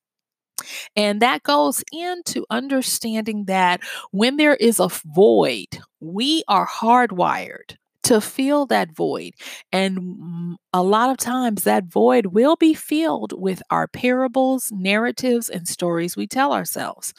And 0.96 1.22
that 1.22 1.44
goes 1.44 1.84
into 1.92 2.44
understanding 2.50 3.44
that 3.46 3.80
when 4.10 4.36
there 4.36 4.56
is 4.56 4.80
a 4.80 4.88
void, 5.14 5.78
we 6.00 6.42
are 6.48 6.66
hardwired 6.66 7.76
to 8.08 8.20
fill 8.22 8.66
that 8.66 8.94
void. 8.94 9.34
And 9.70 10.56
a 10.72 10.82
lot 10.82 11.10
of 11.10 11.18
times 11.18 11.64
that 11.64 11.84
void 11.84 12.26
will 12.26 12.56
be 12.56 12.72
filled 12.74 13.32
with 13.38 13.62
our 13.70 13.86
parables, 13.86 14.72
narratives, 14.72 15.50
and 15.50 15.68
stories 15.68 16.16
we 16.16 16.26
tell 16.26 16.52
ourselves. 16.54 17.12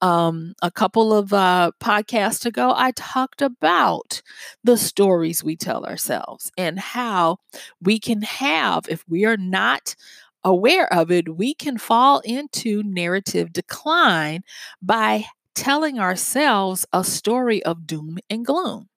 Um, 0.00 0.54
a 0.62 0.70
couple 0.70 1.12
of 1.12 1.32
uh, 1.32 1.72
podcasts 1.80 2.46
ago, 2.46 2.72
I 2.76 2.92
talked 2.92 3.42
about 3.42 4.22
the 4.62 4.76
stories 4.76 5.42
we 5.42 5.56
tell 5.56 5.84
ourselves 5.84 6.52
and 6.56 6.78
how 6.78 7.38
we 7.82 7.98
can 7.98 8.22
have, 8.22 8.86
if 8.88 9.04
we 9.08 9.24
are 9.24 9.36
not 9.36 9.96
aware 10.44 10.92
of 10.92 11.10
it, 11.10 11.36
we 11.36 11.54
can 11.54 11.76
fall 11.76 12.20
into 12.24 12.82
narrative 12.84 13.52
decline 13.52 14.42
by 14.80 15.24
telling 15.56 15.98
ourselves 15.98 16.86
a 16.92 17.02
story 17.02 17.62
of 17.64 17.86
doom 17.86 18.18
and 18.30 18.46
gloom. 18.46 18.88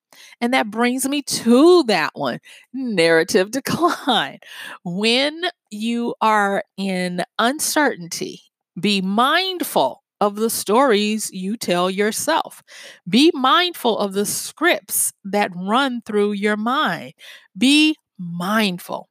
And 0.41 0.53
that 0.53 0.71
brings 0.71 1.07
me 1.07 1.21
to 1.21 1.83
that 1.83 2.11
one 2.13 2.39
narrative 2.73 3.51
decline. 3.51 4.39
When 4.83 5.41
you 5.71 6.15
are 6.21 6.63
in 6.77 7.23
uncertainty, 7.37 8.41
be 8.79 9.01
mindful 9.01 10.03
of 10.21 10.35
the 10.35 10.49
stories 10.49 11.31
you 11.31 11.55
tell 11.57 11.89
yourself. 11.89 12.61
Be 13.07 13.31
mindful 13.33 13.97
of 13.97 14.13
the 14.13 14.25
scripts 14.25 15.13
that 15.25 15.51
run 15.55 16.01
through 16.05 16.33
your 16.33 16.57
mind. 16.57 17.13
Be 17.57 17.95
mindful. 18.17 19.09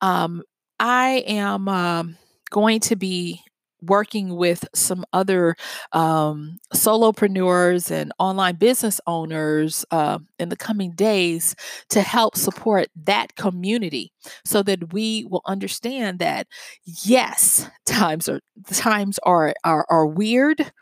Um, 0.00 0.42
I 0.80 1.24
am 1.26 1.68
um, 1.68 2.16
going 2.50 2.80
to 2.80 2.96
be 2.96 3.40
working 3.82 4.36
with 4.36 4.66
some 4.74 5.04
other 5.12 5.56
um, 5.92 6.58
solopreneurs 6.74 7.90
and 7.90 8.12
online 8.18 8.56
business 8.56 9.00
owners 9.06 9.84
uh, 9.90 10.18
in 10.38 10.48
the 10.48 10.56
coming 10.56 10.92
days 10.92 11.54
to 11.90 12.00
help 12.00 12.36
support 12.36 12.88
that 13.04 13.36
community 13.36 14.12
so 14.44 14.62
that 14.62 14.92
we 14.92 15.24
will 15.30 15.42
understand 15.46 16.18
that 16.18 16.46
yes 16.84 17.68
times 17.86 18.28
are 18.28 18.40
times 18.72 19.18
are 19.22 19.54
are, 19.64 19.86
are 19.88 20.06
weird 20.06 20.72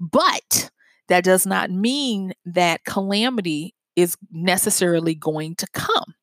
but 0.00 0.70
that 1.08 1.24
does 1.24 1.46
not 1.46 1.70
mean 1.70 2.32
that 2.44 2.84
calamity 2.84 3.74
is 3.96 4.16
necessarily 4.30 5.14
going 5.14 5.56
to 5.56 5.66
come. 5.72 6.14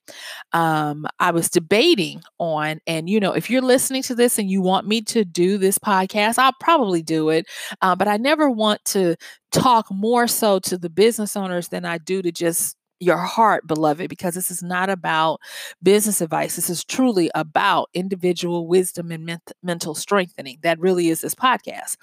Um, 0.52 1.08
I 1.20 1.32
was 1.32 1.50
debating 1.50 2.22
on, 2.38 2.80
and 2.86 3.10
you 3.10 3.20
know, 3.20 3.34
if 3.34 3.50
you're 3.50 3.62
listening 3.62 4.04
to 4.04 4.16
this 4.16 4.38
and 4.38 4.50
you 4.50 4.62
want 4.62 4.88
me 4.88 5.02
to 5.02 5.26
do 5.26 5.58
this 5.58 5.78
podcast, 5.80 6.38
I'll 6.38 6.54
probably 6.60 7.02
do 7.02 7.30
it. 7.30 7.46
Uh, 7.82 7.96
but 7.96 8.08
I 8.08 8.18
never 8.18 8.50
want 8.50 8.84
to 8.86 9.16
talk 9.52 9.88
more 9.92 10.28
so 10.28 10.60
to 10.60 10.78
the 10.78 10.90
business 10.90 11.36
owners 11.36 11.70
than 11.70 11.86
I 11.86 11.98
do 11.98 12.22
to 12.22 12.32
just 12.32 12.78
your 13.00 13.18
heart, 13.18 13.68
beloved, 13.68 14.10
because 14.10 14.36
this 14.36 14.50
is 14.50 14.64
not 14.64 14.90
about 14.90 15.40
business 15.82 16.22
advice. 16.22 16.56
This 16.56 16.70
is 16.70 16.86
truly 16.86 17.30
about 17.36 17.90
individual 17.94 18.68
wisdom 18.68 19.12
and 19.12 19.26
ment- 19.26 19.52
mental 19.62 19.94
strengthening. 19.94 20.58
That 20.64 20.80
really 20.80 21.10
is 21.10 21.22
this 21.22 21.36
podcast. 21.36 21.98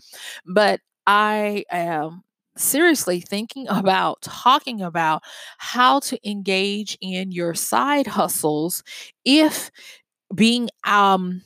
But 0.44 0.80
I 1.06 1.64
am 1.70 2.22
seriously 2.61 3.20
thinking 3.20 3.66
about 3.68 4.20
talking 4.23 4.83
about 4.83 5.23
how 5.59 6.01
to 6.01 6.18
engage 6.29 6.96
in 7.01 7.33
your 7.33 7.55
side 7.55 8.07
hustles 8.07 8.83
if 9.25 9.70
being 10.35 10.68
um 10.85 11.42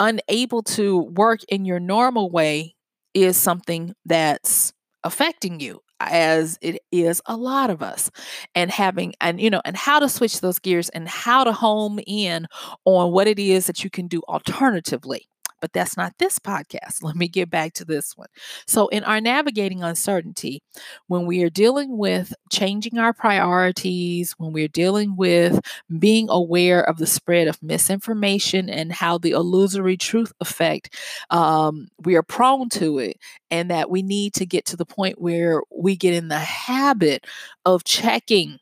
unable 0.00 0.62
to 0.62 0.98
work 0.98 1.40
in 1.48 1.64
your 1.64 1.80
normal 1.80 2.30
way 2.30 2.74
is 3.14 3.36
something 3.36 3.94
that's 4.04 4.72
affecting 5.04 5.60
you 5.60 5.80
as 6.00 6.58
it 6.62 6.80
is 6.92 7.20
a 7.26 7.36
lot 7.36 7.70
of 7.70 7.82
us. 7.82 8.10
And 8.54 8.70
having 8.70 9.14
and 9.20 9.40
you 9.40 9.50
know 9.50 9.62
and 9.64 9.76
how 9.76 9.98
to 9.98 10.08
switch 10.08 10.40
those 10.40 10.58
gears 10.58 10.88
and 10.90 11.08
how 11.08 11.44
to 11.44 11.52
home 11.52 11.98
in 12.06 12.46
on 12.84 13.12
what 13.12 13.26
it 13.26 13.38
is 13.38 13.66
that 13.66 13.82
you 13.84 13.90
can 13.90 14.06
do 14.06 14.22
alternatively 14.28 15.28
but 15.60 15.72
that's 15.72 15.96
not 15.96 16.14
this 16.18 16.38
podcast. 16.38 16.98
Let 17.02 17.16
me 17.16 17.28
get 17.28 17.50
back 17.50 17.74
to 17.74 17.84
this 17.84 18.16
one. 18.16 18.28
So, 18.66 18.88
in 18.88 19.04
our 19.04 19.20
navigating 19.20 19.82
uncertainty, 19.82 20.62
when 21.06 21.26
we 21.26 21.42
are 21.42 21.50
dealing 21.50 21.98
with 21.98 22.34
changing 22.50 22.98
our 22.98 23.12
priorities, 23.12 24.34
when 24.38 24.52
we're 24.52 24.68
dealing 24.68 25.16
with 25.16 25.60
being 25.98 26.28
aware 26.30 26.82
of 26.82 26.98
the 26.98 27.06
spread 27.06 27.48
of 27.48 27.62
misinformation 27.62 28.68
and 28.68 28.92
how 28.92 29.18
the 29.18 29.32
illusory 29.32 29.96
truth 29.96 30.32
effect, 30.40 30.94
um, 31.30 31.88
we 32.04 32.16
are 32.16 32.22
prone 32.22 32.68
to 32.70 32.98
it, 32.98 33.16
and 33.50 33.70
that 33.70 33.90
we 33.90 34.02
need 34.02 34.34
to 34.34 34.46
get 34.46 34.64
to 34.66 34.76
the 34.76 34.86
point 34.86 35.20
where 35.20 35.62
we 35.70 35.96
get 35.96 36.14
in 36.14 36.28
the 36.28 36.38
habit 36.38 37.26
of 37.64 37.84
checking 37.84 38.58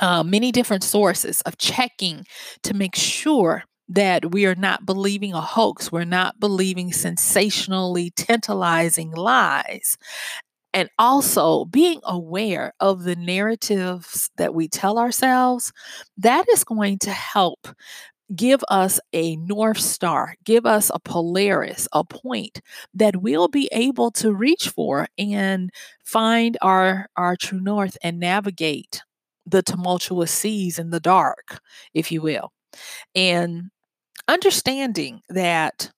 uh, 0.00 0.22
many 0.22 0.50
different 0.52 0.82
sources 0.82 1.42
of 1.42 1.58
checking 1.58 2.26
to 2.62 2.74
make 2.74 2.96
sure 2.96 3.64
that 3.94 4.32
we 4.32 4.46
are 4.46 4.54
not 4.54 4.86
believing 4.86 5.34
a 5.34 5.40
hoax, 5.40 5.92
we're 5.92 6.04
not 6.04 6.40
believing 6.40 6.92
sensationally 6.92 8.10
tantalizing 8.10 9.10
lies. 9.10 9.98
And 10.74 10.88
also 10.98 11.66
being 11.66 12.00
aware 12.04 12.72
of 12.80 13.04
the 13.04 13.16
narratives 13.16 14.30
that 14.38 14.54
we 14.54 14.68
tell 14.68 14.98
ourselves, 14.98 15.70
that 16.16 16.48
is 16.48 16.64
going 16.64 16.98
to 17.00 17.10
help 17.10 17.68
give 18.34 18.64
us 18.70 18.98
a 19.12 19.36
North 19.36 19.80
Star, 19.80 20.36
give 20.42 20.64
us 20.64 20.90
a 20.94 20.98
Polaris, 20.98 21.86
a 21.92 22.02
point 22.02 22.62
that 22.94 23.20
we'll 23.20 23.48
be 23.48 23.68
able 23.72 24.10
to 24.12 24.32
reach 24.32 24.68
for 24.68 25.06
and 25.18 25.70
find 26.02 26.56
our, 26.62 27.08
our 27.16 27.36
true 27.36 27.60
north 27.60 27.98
and 28.02 28.18
navigate 28.18 29.02
the 29.44 29.62
tumultuous 29.62 30.30
seas 30.30 30.78
in 30.78 30.88
the 30.88 31.00
dark, 31.00 31.60
if 31.92 32.10
you 32.10 32.22
will. 32.22 32.50
And 33.14 33.70
understanding 34.28 35.22
that 35.28 35.90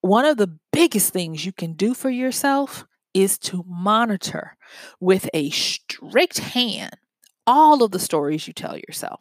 one 0.00 0.24
of 0.24 0.36
the 0.36 0.58
biggest 0.72 1.12
things 1.12 1.44
you 1.44 1.52
can 1.52 1.74
do 1.74 1.94
for 1.94 2.10
yourself 2.10 2.84
is 3.12 3.38
to 3.38 3.64
monitor 3.66 4.56
with 5.00 5.28
a 5.34 5.50
strict 5.50 6.38
hand 6.38 6.94
all 7.46 7.82
of 7.82 7.90
the 7.90 7.98
stories 7.98 8.46
you 8.46 8.52
tell 8.52 8.76
yourself. 8.76 9.20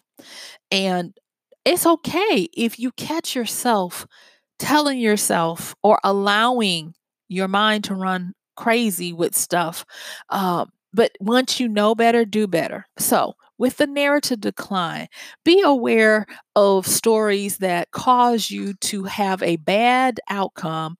And 0.71 1.17
it's 1.65 1.85
okay 1.85 2.47
if 2.55 2.79
you 2.79 2.91
catch 2.91 3.35
yourself 3.35 4.05
telling 4.59 4.99
yourself 4.99 5.75
or 5.83 5.99
allowing 6.03 6.93
your 7.27 7.47
mind 7.47 7.85
to 7.85 7.95
run 7.95 8.33
crazy 8.55 9.13
with 9.13 9.35
stuff 9.35 9.85
um, 10.29 10.69
but 10.93 11.11
once 11.19 11.59
you 11.59 11.67
know 11.67 11.95
better, 11.95 12.25
do 12.25 12.47
better. 12.47 12.85
So, 12.97 13.35
with 13.59 13.77
the 13.77 13.87
narrative 13.87 14.41
decline, 14.41 15.07
be 15.45 15.61
aware 15.61 16.25
of 16.55 16.87
stories 16.87 17.57
that 17.59 17.91
cause 17.91 18.49
you 18.51 18.73
to 18.75 19.03
have 19.03 19.43
a 19.43 19.57
bad 19.57 20.19
outcome 20.29 20.97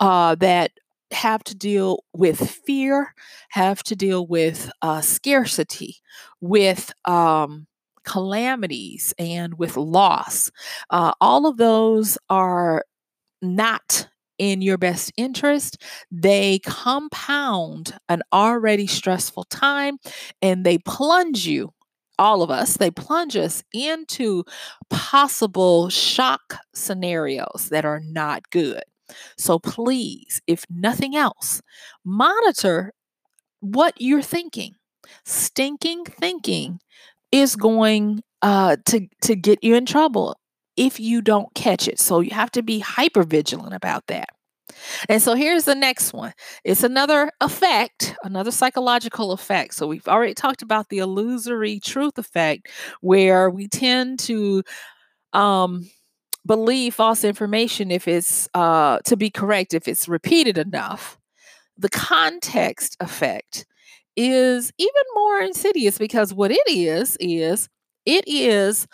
uh, 0.00 0.34
that 0.36 0.72
have 1.12 1.44
to 1.44 1.54
deal 1.54 2.04
with 2.12 2.50
fear, 2.66 3.14
have 3.50 3.82
to 3.84 3.96
deal 3.96 4.26
with 4.26 4.70
uh, 4.82 5.00
scarcity, 5.00 5.96
with 6.40 6.92
um, 7.04 7.66
calamities, 8.04 9.14
and 9.18 9.58
with 9.58 9.76
loss. 9.76 10.50
Uh, 10.90 11.12
all 11.20 11.46
of 11.46 11.56
those 11.58 12.18
are 12.30 12.84
not 13.42 14.08
in 14.38 14.62
your 14.62 14.78
best 14.78 15.12
interest, 15.16 15.78
they 16.10 16.58
compound 16.60 17.94
an 18.08 18.22
already 18.32 18.86
stressful 18.86 19.44
time 19.44 19.98
and 20.40 20.64
they 20.66 20.78
plunge 20.78 21.46
you, 21.46 21.72
all 22.18 22.42
of 22.42 22.50
us, 22.50 22.76
they 22.76 22.90
plunge 22.90 23.36
us 23.36 23.62
into 23.72 24.44
possible 24.90 25.88
shock 25.88 26.56
scenarios 26.74 27.68
that 27.70 27.84
are 27.84 28.00
not 28.00 28.50
good. 28.50 28.82
So 29.36 29.58
please, 29.58 30.40
if 30.46 30.64
nothing 30.70 31.16
else, 31.16 31.60
monitor 32.04 32.92
what 33.60 33.94
you're 33.98 34.22
thinking. 34.22 34.74
Stinking 35.24 36.04
thinking 36.04 36.80
is 37.30 37.56
going 37.56 38.22
uh, 38.40 38.76
to 38.86 39.06
to 39.22 39.36
get 39.36 39.62
you 39.62 39.74
in 39.74 39.86
trouble 39.86 40.36
if 40.76 40.98
you 40.98 41.20
don't 41.20 41.52
catch 41.54 41.88
it. 41.88 41.98
So 41.98 42.20
you 42.20 42.30
have 42.30 42.50
to 42.52 42.62
be 42.62 42.78
hyper 42.78 43.22
vigilant 43.22 43.74
about 43.74 44.06
that. 44.08 44.30
And 45.08 45.22
so 45.22 45.34
here's 45.34 45.64
the 45.64 45.74
next 45.74 46.12
one. 46.12 46.32
It's 46.64 46.82
another 46.82 47.30
effect, 47.40 48.14
another 48.24 48.50
psychological 48.50 49.32
effect. 49.32 49.74
So 49.74 49.86
we've 49.86 50.08
already 50.08 50.34
talked 50.34 50.62
about 50.62 50.88
the 50.88 50.98
illusory 50.98 51.80
truth 51.80 52.18
effect, 52.18 52.68
where 53.00 53.50
we 53.50 53.68
tend 53.68 54.18
to 54.20 54.62
um, 55.32 55.90
believe 56.46 56.94
false 56.94 57.24
information 57.24 57.90
if 57.90 58.08
it's 58.08 58.48
uh, 58.54 58.98
to 59.04 59.16
be 59.16 59.30
correct, 59.30 59.74
if 59.74 59.88
it's 59.88 60.08
repeated 60.08 60.58
enough. 60.58 61.18
The 61.78 61.88
context 61.88 62.96
effect 63.00 63.66
is 64.16 64.72
even 64.78 65.02
more 65.14 65.40
insidious 65.40 65.98
because 65.98 66.34
what 66.34 66.50
it 66.50 66.62
is, 66.68 67.16
is 67.18 67.68
it 68.04 68.24
is 68.26 68.86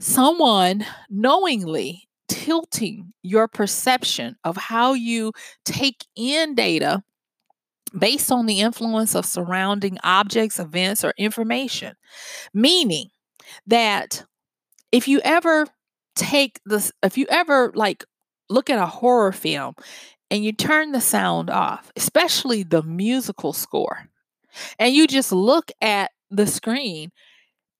someone 0.00 0.84
knowingly 1.08 2.08
tilting 2.50 3.12
your 3.22 3.46
perception 3.46 4.34
of 4.42 4.56
how 4.56 4.92
you 4.92 5.32
take 5.64 6.04
in 6.16 6.56
data 6.56 7.00
based 7.96 8.32
on 8.32 8.46
the 8.46 8.58
influence 8.58 9.14
of 9.14 9.24
surrounding 9.24 9.98
objects, 10.02 10.58
events, 10.58 11.04
or 11.04 11.14
information. 11.16 11.94
Meaning 12.52 13.10
that 13.68 14.24
if 14.90 15.06
you 15.06 15.20
ever 15.22 15.66
take 16.16 16.60
this, 16.66 16.90
if 17.04 17.16
you 17.16 17.24
ever 17.30 17.70
like 17.76 18.04
look 18.48 18.68
at 18.68 18.82
a 18.82 18.86
horror 18.86 19.30
film 19.30 19.76
and 20.28 20.44
you 20.44 20.50
turn 20.50 20.90
the 20.90 21.00
sound 21.00 21.50
off, 21.50 21.92
especially 21.94 22.64
the 22.64 22.82
musical 22.82 23.52
score, 23.52 24.08
and 24.76 24.92
you 24.92 25.06
just 25.06 25.30
look 25.30 25.70
at 25.80 26.10
the 26.32 26.48
screen, 26.48 27.12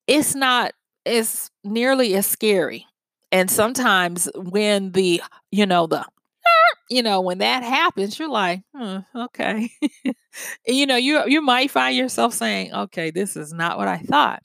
it's 0.06 0.36
not 0.36 0.74
as 1.04 1.50
nearly 1.64 2.14
as 2.14 2.28
scary. 2.28 2.86
And 3.32 3.50
sometimes 3.50 4.28
when 4.34 4.92
the, 4.92 5.22
you 5.50 5.66
know, 5.66 5.86
the, 5.86 6.04
you 6.88 7.02
know, 7.02 7.20
when 7.20 7.38
that 7.38 7.62
happens, 7.62 8.18
you're 8.18 8.28
like, 8.28 8.62
hmm, 8.74 8.98
okay. 9.14 9.70
you 10.66 10.86
know, 10.86 10.96
you 10.96 11.22
you 11.26 11.40
might 11.40 11.70
find 11.70 11.96
yourself 11.96 12.34
saying, 12.34 12.74
okay, 12.74 13.10
this 13.10 13.36
is 13.36 13.52
not 13.52 13.78
what 13.78 13.88
I 13.88 13.98
thought. 13.98 14.42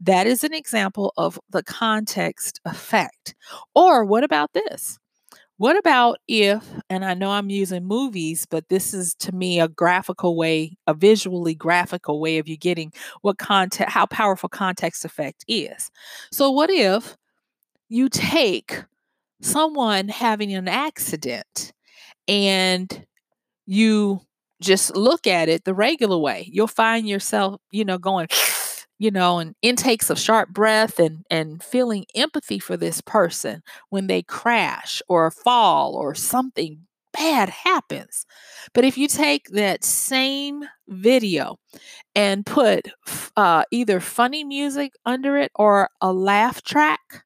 That 0.00 0.26
is 0.26 0.44
an 0.44 0.52
example 0.54 1.12
of 1.16 1.40
the 1.50 1.62
context 1.62 2.60
effect. 2.66 3.34
Or 3.74 4.04
what 4.04 4.24
about 4.24 4.52
this? 4.52 4.98
What 5.58 5.78
about 5.78 6.18
if, 6.28 6.62
and 6.90 7.02
I 7.04 7.14
know 7.14 7.30
I'm 7.30 7.48
using 7.48 7.84
movies, 7.86 8.46
but 8.50 8.68
this 8.68 8.92
is 8.92 9.14
to 9.20 9.32
me 9.32 9.58
a 9.58 9.68
graphical 9.68 10.36
way, 10.36 10.76
a 10.86 10.92
visually 10.92 11.54
graphical 11.54 12.20
way 12.20 12.36
of 12.38 12.46
you 12.46 12.58
getting 12.58 12.92
what 13.22 13.38
context, 13.38 13.90
how 13.92 14.04
powerful 14.06 14.50
context 14.50 15.04
effect 15.06 15.44
is. 15.48 15.90
So, 16.30 16.50
what 16.50 16.68
if 16.70 17.16
you 17.88 18.08
take 18.08 18.84
someone 19.42 20.08
having 20.08 20.54
an 20.54 20.68
accident 20.68 21.72
and 22.28 23.06
you 23.66 24.20
just 24.62 24.96
look 24.96 25.26
at 25.26 25.48
it 25.48 25.64
the 25.64 25.74
regular 25.74 26.18
way, 26.18 26.48
you'll 26.50 26.66
find 26.68 27.08
yourself, 27.08 27.60
you 27.72 27.84
know, 27.84 27.98
going, 27.98 28.28
you 28.98 29.10
know, 29.10 29.38
and 29.38 29.54
intakes 29.62 30.10
of 30.10 30.18
sharp 30.18 30.50
breath 30.50 30.98
and 30.98 31.24
and 31.30 31.62
feeling 31.62 32.06
empathy 32.14 32.58
for 32.58 32.76
this 32.76 33.00
person 33.02 33.62
when 33.90 34.06
they 34.08 34.22
crash 34.22 35.02
or 35.08 35.30
fall 35.30 35.94
or 35.96 36.14
something 36.14 36.80
bad 37.12 37.48
happens. 37.50 38.26
But 38.74 38.84
if 38.84 38.98
you 38.98 39.08
take 39.08 39.48
that 39.50 39.84
same 39.84 40.64
video 40.88 41.58
and 42.14 42.46
put 42.46 42.88
uh, 43.36 43.64
either 43.70 44.00
funny 44.00 44.44
music 44.44 44.92
under 45.06 45.36
it 45.36 45.52
or 45.54 45.90
a 46.00 46.12
laugh 46.12 46.62
track, 46.62 47.24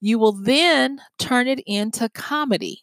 you 0.00 0.18
will 0.18 0.32
then 0.32 1.00
turn 1.18 1.48
it 1.48 1.60
into 1.66 2.08
comedy, 2.10 2.82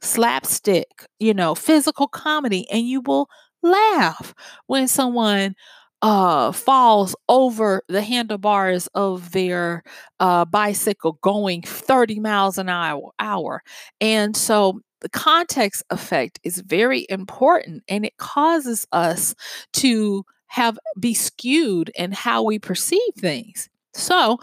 slapstick, 0.00 1.06
you 1.18 1.34
know, 1.34 1.54
physical 1.54 2.08
comedy, 2.08 2.66
and 2.70 2.86
you 2.86 3.00
will 3.00 3.28
laugh 3.62 4.34
when 4.66 4.88
someone 4.88 5.54
uh, 6.02 6.50
falls 6.52 7.14
over 7.28 7.82
the 7.88 8.02
handlebars 8.02 8.86
of 8.94 9.32
their 9.32 9.82
uh, 10.18 10.44
bicycle 10.46 11.18
going 11.22 11.62
30 11.62 12.20
miles 12.20 12.56
an 12.56 12.68
hour, 12.68 13.10
hour. 13.18 13.62
And 14.00 14.36
so 14.36 14.80
the 15.00 15.10
context 15.10 15.82
effect 15.90 16.40
is 16.42 16.60
very 16.60 17.06
important 17.08 17.82
and 17.88 18.04
it 18.04 18.16
causes 18.16 18.86
us 18.92 19.34
to 19.74 20.24
have 20.46 20.78
be 20.98 21.14
skewed 21.14 21.90
in 21.94 22.12
how 22.12 22.42
we 22.42 22.58
perceive 22.58 23.14
things. 23.16 23.68
So 23.94 24.38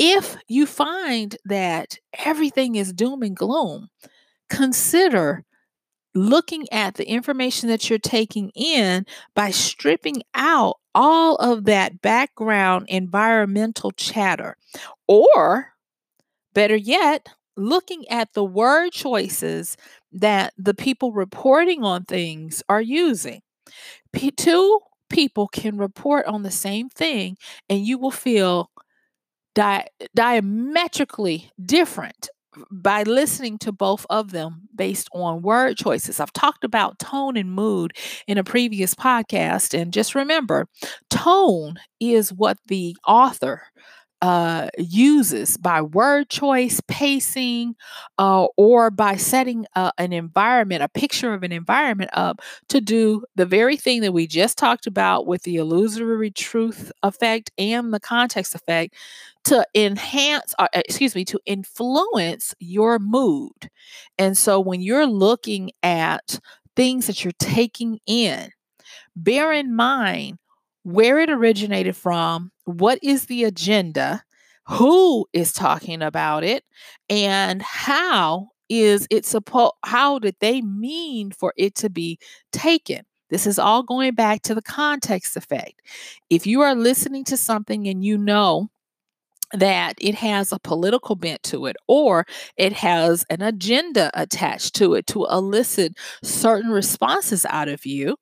if 0.00 0.38
you 0.48 0.64
find 0.64 1.36
that 1.44 1.98
everything 2.24 2.74
is 2.74 2.90
doom 2.90 3.22
and 3.22 3.36
gloom, 3.36 3.90
consider 4.48 5.44
looking 6.14 6.66
at 6.72 6.94
the 6.94 7.06
information 7.06 7.68
that 7.68 7.90
you're 7.90 7.98
taking 7.98 8.50
in 8.54 9.04
by 9.34 9.50
stripping 9.50 10.22
out 10.34 10.76
all 10.94 11.36
of 11.36 11.64
that 11.64 12.00
background 12.00 12.86
environmental 12.88 13.90
chatter. 13.90 14.56
Or, 15.06 15.74
better 16.54 16.76
yet, 16.76 17.28
looking 17.58 18.08
at 18.08 18.32
the 18.32 18.42
word 18.42 18.92
choices 18.92 19.76
that 20.12 20.54
the 20.56 20.74
people 20.74 21.12
reporting 21.12 21.84
on 21.84 22.04
things 22.04 22.62
are 22.70 22.80
using. 22.80 23.42
P- 24.14 24.30
two 24.30 24.80
people 25.10 25.46
can 25.46 25.76
report 25.76 26.24
on 26.24 26.42
the 26.42 26.50
same 26.50 26.88
thing, 26.88 27.36
and 27.68 27.86
you 27.86 27.98
will 27.98 28.10
feel 28.10 28.70
di- 29.54 29.86
diametrically 30.14 31.50
different 31.64 32.28
by 32.70 33.04
listening 33.04 33.58
to 33.58 33.72
both 33.72 34.04
of 34.10 34.32
them 34.32 34.68
based 34.74 35.08
on 35.12 35.42
word 35.42 35.76
choices. 35.76 36.18
I've 36.18 36.32
talked 36.32 36.64
about 36.64 36.98
tone 36.98 37.36
and 37.36 37.52
mood 37.52 37.92
in 38.26 38.38
a 38.38 38.44
previous 38.44 38.94
podcast. 38.94 39.78
And 39.78 39.92
just 39.92 40.14
remember, 40.14 40.66
tone 41.10 41.76
is 42.00 42.32
what 42.32 42.58
the 42.66 42.96
author 43.06 43.62
uh, 44.22 44.68
uses 44.78 45.56
by 45.56 45.80
word 45.82 46.28
choice, 46.28 46.80
pacing, 46.88 47.74
uh, 48.18 48.46
or 48.56 48.90
by 48.90 49.16
setting 49.16 49.66
uh, 49.76 49.90
an 49.98 50.12
environment, 50.12 50.82
a 50.82 50.88
picture 50.88 51.32
of 51.32 51.42
an 51.42 51.52
environment 51.52 52.10
up 52.14 52.40
to 52.68 52.80
do 52.80 53.24
the 53.36 53.46
very 53.46 53.76
thing 53.76 54.02
that 54.02 54.12
we 54.12 54.26
just 54.26 54.58
talked 54.58 54.86
about 54.86 55.26
with 55.26 55.42
the 55.42 55.56
illusory 55.56 56.30
truth 56.30 56.92
effect 57.02 57.50
and 57.58 57.92
the 57.94 58.00
context 58.00 58.54
effect 58.54 58.94
to 59.44 59.66
enhance, 59.74 60.54
or, 60.58 60.68
uh, 60.74 60.82
excuse 60.86 61.14
me, 61.14 61.24
to 61.24 61.40
influence 61.46 62.54
your 62.60 62.98
mood. 62.98 63.70
And 64.18 64.36
so 64.36 64.60
when 64.60 64.82
you're 64.82 65.06
looking 65.06 65.70
at 65.82 66.38
things 66.76 67.06
that 67.06 67.24
you're 67.24 67.32
taking 67.38 67.98
in, 68.06 68.50
bear 69.16 69.52
in 69.52 69.74
mind 69.74 70.38
where 70.82 71.18
it 71.18 71.30
originated 71.30 71.96
from, 71.96 72.52
what 72.64 72.98
is 73.02 73.26
the 73.26 73.44
agenda, 73.44 74.22
who 74.66 75.26
is 75.32 75.52
talking 75.52 76.02
about 76.02 76.44
it, 76.44 76.64
and 77.08 77.62
how 77.62 78.48
is 78.68 79.06
it 79.10 79.26
supposed 79.26 79.72
how 79.84 80.18
did 80.18 80.36
they 80.40 80.60
mean 80.62 81.32
for 81.32 81.52
it 81.56 81.74
to 81.76 81.90
be 81.90 82.18
taken? 82.52 83.02
This 83.30 83.46
is 83.46 83.58
all 83.58 83.82
going 83.82 84.14
back 84.14 84.42
to 84.42 84.54
the 84.54 84.62
context 84.62 85.36
effect. 85.36 85.80
If 86.30 86.46
you 86.46 86.60
are 86.62 86.74
listening 86.74 87.24
to 87.24 87.36
something 87.36 87.86
and 87.88 88.04
you 88.04 88.18
know 88.18 88.70
that 89.52 89.94
it 90.00 90.14
has 90.14 90.52
a 90.52 90.58
political 90.60 91.16
bent 91.16 91.42
to 91.42 91.66
it 91.66 91.76
or 91.88 92.24
it 92.56 92.72
has 92.72 93.24
an 93.30 93.42
agenda 93.42 94.10
attached 94.14 94.74
to 94.76 94.94
it 94.94 95.06
to 95.08 95.26
elicit 95.26 95.94
certain 96.22 96.70
responses 96.70 97.44
out 97.46 97.68
of 97.68 97.84
you, 97.84 98.16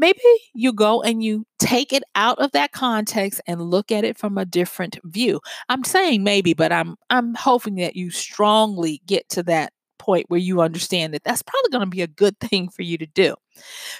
maybe 0.00 0.18
you 0.54 0.72
go 0.72 1.02
and 1.02 1.22
you 1.22 1.46
take 1.58 1.92
it 1.92 2.02
out 2.16 2.38
of 2.38 2.50
that 2.52 2.72
context 2.72 3.40
and 3.46 3.60
look 3.62 3.92
at 3.92 4.02
it 4.04 4.18
from 4.18 4.38
a 4.38 4.44
different 4.44 4.98
view. 5.04 5.40
I'm 5.68 5.84
saying 5.84 6.24
maybe, 6.24 6.54
but 6.54 6.72
I'm 6.72 6.96
I'm 7.10 7.34
hoping 7.34 7.76
that 7.76 7.94
you 7.94 8.10
strongly 8.10 9.02
get 9.06 9.28
to 9.30 9.42
that 9.44 9.72
point 9.98 10.26
where 10.28 10.40
you 10.40 10.62
understand 10.62 11.14
that 11.14 11.22
that's 11.24 11.42
probably 11.42 11.70
going 11.70 11.84
to 11.84 11.90
be 11.90 12.02
a 12.02 12.06
good 12.08 12.38
thing 12.40 12.70
for 12.70 12.82
you 12.82 12.98
to 12.98 13.06
do. 13.06 13.36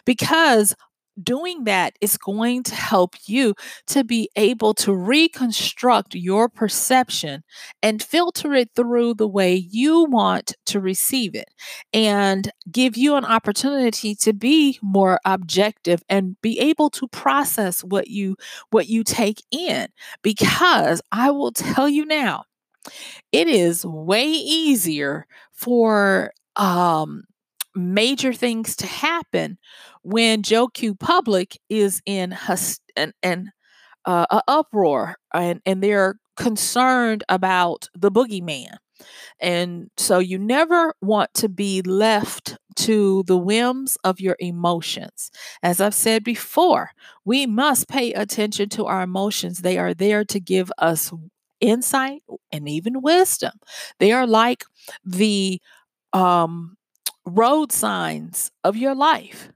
Because 0.06 0.74
doing 1.22 1.64
that 1.64 1.96
is 2.00 2.16
going 2.16 2.62
to 2.64 2.74
help 2.74 3.16
you 3.26 3.54
to 3.88 4.04
be 4.04 4.28
able 4.36 4.74
to 4.74 4.94
reconstruct 4.94 6.14
your 6.14 6.48
perception 6.48 7.42
and 7.82 8.02
filter 8.02 8.54
it 8.54 8.70
through 8.74 9.14
the 9.14 9.28
way 9.28 9.54
you 9.54 10.04
want 10.04 10.54
to 10.66 10.80
receive 10.80 11.34
it 11.34 11.48
and 11.92 12.50
give 12.70 12.96
you 12.96 13.14
an 13.16 13.24
opportunity 13.24 14.14
to 14.16 14.32
be 14.32 14.78
more 14.82 15.18
objective 15.24 16.02
and 16.08 16.40
be 16.42 16.58
able 16.60 16.90
to 16.90 17.08
process 17.08 17.82
what 17.84 18.08
you 18.08 18.36
what 18.70 18.88
you 18.88 19.04
take 19.04 19.42
in. 19.50 19.88
Because 20.22 21.00
I 21.12 21.30
will 21.30 21.52
tell 21.52 21.88
you 21.88 22.04
now 22.06 22.44
it 23.32 23.48
is 23.48 23.84
way 23.84 24.26
easier 24.26 25.26
for 25.52 26.32
um 26.56 27.24
major 27.74 28.32
things 28.32 28.76
to 28.76 28.86
happen 28.86 29.58
when 30.02 30.42
Joe 30.42 30.68
Q 30.68 30.94
Public 30.94 31.58
is 31.68 32.02
in 32.06 32.36
an, 32.96 33.12
an 33.22 33.52
uh, 34.06 34.26
a 34.30 34.42
uproar 34.48 35.16
and, 35.34 35.60
and 35.66 35.82
they're 35.82 36.16
concerned 36.36 37.22
about 37.28 37.88
the 37.94 38.10
boogeyman. 38.10 38.76
And 39.40 39.90
so 39.96 40.18
you 40.18 40.38
never 40.38 40.94
want 41.00 41.32
to 41.34 41.48
be 41.48 41.82
left 41.82 42.56
to 42.76 43.22
the 43.24 43.36
whims 43.36 43.96
of 44.04 44.20
your 44.20 44.36
emotions. 44.38 45.30
As 45.62 45.80
I've 45.80 45.94
said 45.94 46.24
before, 46.24 46.90
we 47.24 47.46
must 47.46 47.88
pay 47.88 48.12
attention 48.12 48.68
to 48.70 48.86
our 48.86 49.02
emotions. 49.02 49.60
They 49.60 49.78
are 49.78 49.94
there 49.94 50.24
to 50.26 50.40
give 50.40 50.70
us 50.78 51.12
insight 51.60 52.22
and 52.52 52.68
even 52.68 53.02
wisdom. 53.02 53.52
They 53.98 54.12
are 54.12 54.26
like 54.26 54.64
the 55.04 55.60
um, 56.12 56.76
road 57.30 57.72
signs 57.72 58.50
of 58.64 58.76
your 58.76 58.94
life 58.94 59.50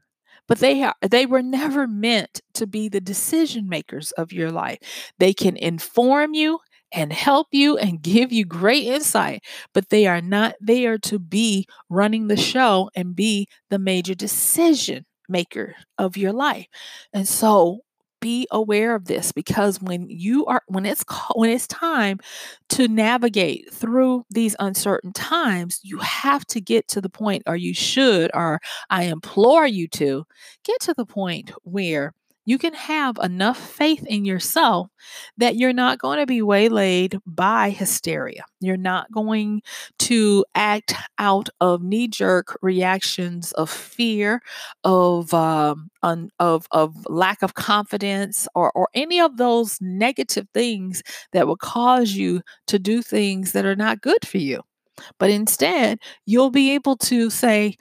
but 0.48 0.58
they 0.58 0.82
are 0.82 0.94
they 1.02 1.26
were 1.26 1.42
never 1.42 1.87
meant 1.87 2.40
to 2.54 2.66
be 2.66 2.88
the 2.88 3.00
decision 3.00 3.68
makers 3.68 4.12
of 4.12 4.32
your 4.32 4.50
life. 4.50 4.78
They 5.18 5.32
can 5.34 5.56
inform 5.56 6.34
you 6.34 6.60
and 6.92 7.12
help 7.12 7.48
you 7.52 7.76
and 7.78 8.02
give 8.02 8.32
you 8.32 8.44
great 8.44 8.84
insight 8.84 9.44
but 9.74 9.88
they 9.90 10.06
are 10.06 10.20
not 10.22 10.54
there 10.60 10.98
to 10.98 11.18
be 11.18 11.66
running 11.90 12.28
the 12.28 12.37
show 12.37 12.90
and 12.94 13.16
be 13.16 13.48
the 13.70 13.78
major 13.78 14.14
decision 14.14 15.06
maker 15.28 15.74
of 15.98 16.16
your 16.16 16.32
life. 16.32 16.66
And 17.12 17.26
so 17.28 17.80
be 18.24 18.48
aware 18.50 18.94
of 18.94 19.04
this 19.04 19.32
because 19.32 19.82
when 19.82 20.08
you 20.08 20.46
are 20.46 20.62
when 20.68 20.87
it's 20.87 21.04
when 21.34 21.50
it's 21.50 21.66
time 21.66 22.18
to 22.70 22.88
navigate 22.88 23.70
through 23.70 24.24
these 24.30 24.56
uncertain 24.58 25.12
times 25.12 25.80
you 25.82 25.98
have 25.98 26.46
to 26.46 26.60
get 26.62 26.88
to 26.88 27.02
the 27.02 27.10
point 27.10 27.42
or 27.46 27.54
you 27.54 27.74
should 27.74 28.30
or 28.32 28.60
I 28.88 29.04
implore 29.04 29.66
you 29.66 29.88
to 29.88 30.24
get 30.64 30.80
to 30.82 30.94
the 30.94 31.04
point 31.04 31.52
where 31.64 32.14
you 32.44 32.59
can 32.59 32.74
have 32.74 33.16
enough 33.22 33.59
faith 33.59 34.04
in 34.07 34.24
yourself 34.24 34.88
that 35.37 35.57
you're 35.57 35.72
not 35.72 35.98
going 35.98 36.18
to 36.18 36.26
be 36.26 36.42
waylaid 36.42 37.18
by 37.26 37.70
hysteria. 37.70 38.44
You're 38.61 38.76
not 38.76 39.11
going 39.12 39.62
to 40.00 40.44
act 40.54 40.94
out 41.18 41.48
of 41.61 41.83
knee 41.83 42.09
jerk 42.09 42.59
reactions 42.62 43.52
of 43.52 43.70
fear, 43.70 44.42
of, 44.85 45.33
um, 45.33 45.90
un, 46.02 46.30
of, 46.38 46.66
of 46.70 46.94
lack 47.09 47.42
of 47.42 47.54
confidence, 47.54 48.46
or, 48.54 48.70
or 48.72 48.88
any 48.94 49.20
of 49.20 49.37
those 49.37 49.78
negative 49.80 50.46
things 50.52 51.02
that 51.33 51.46
will 51.46 51.57
cause 51.57 52.12
you 52.12 52.42
to 52.66 52.78
do 52.78 53.02
things 53.02 53.52
that 53.52 53.64
are 53.64 53.76
not 53.76 54.00
good 54.02 54.26
for 54.26 54.38
you. 54.38 54.62
But 55.18 55.30
instead, 55.30 55.98
you'll 56.26 56.50
be 56.50 56.70
able 56.72 56.96
to 56.98 57.30
say, 57.30 57.76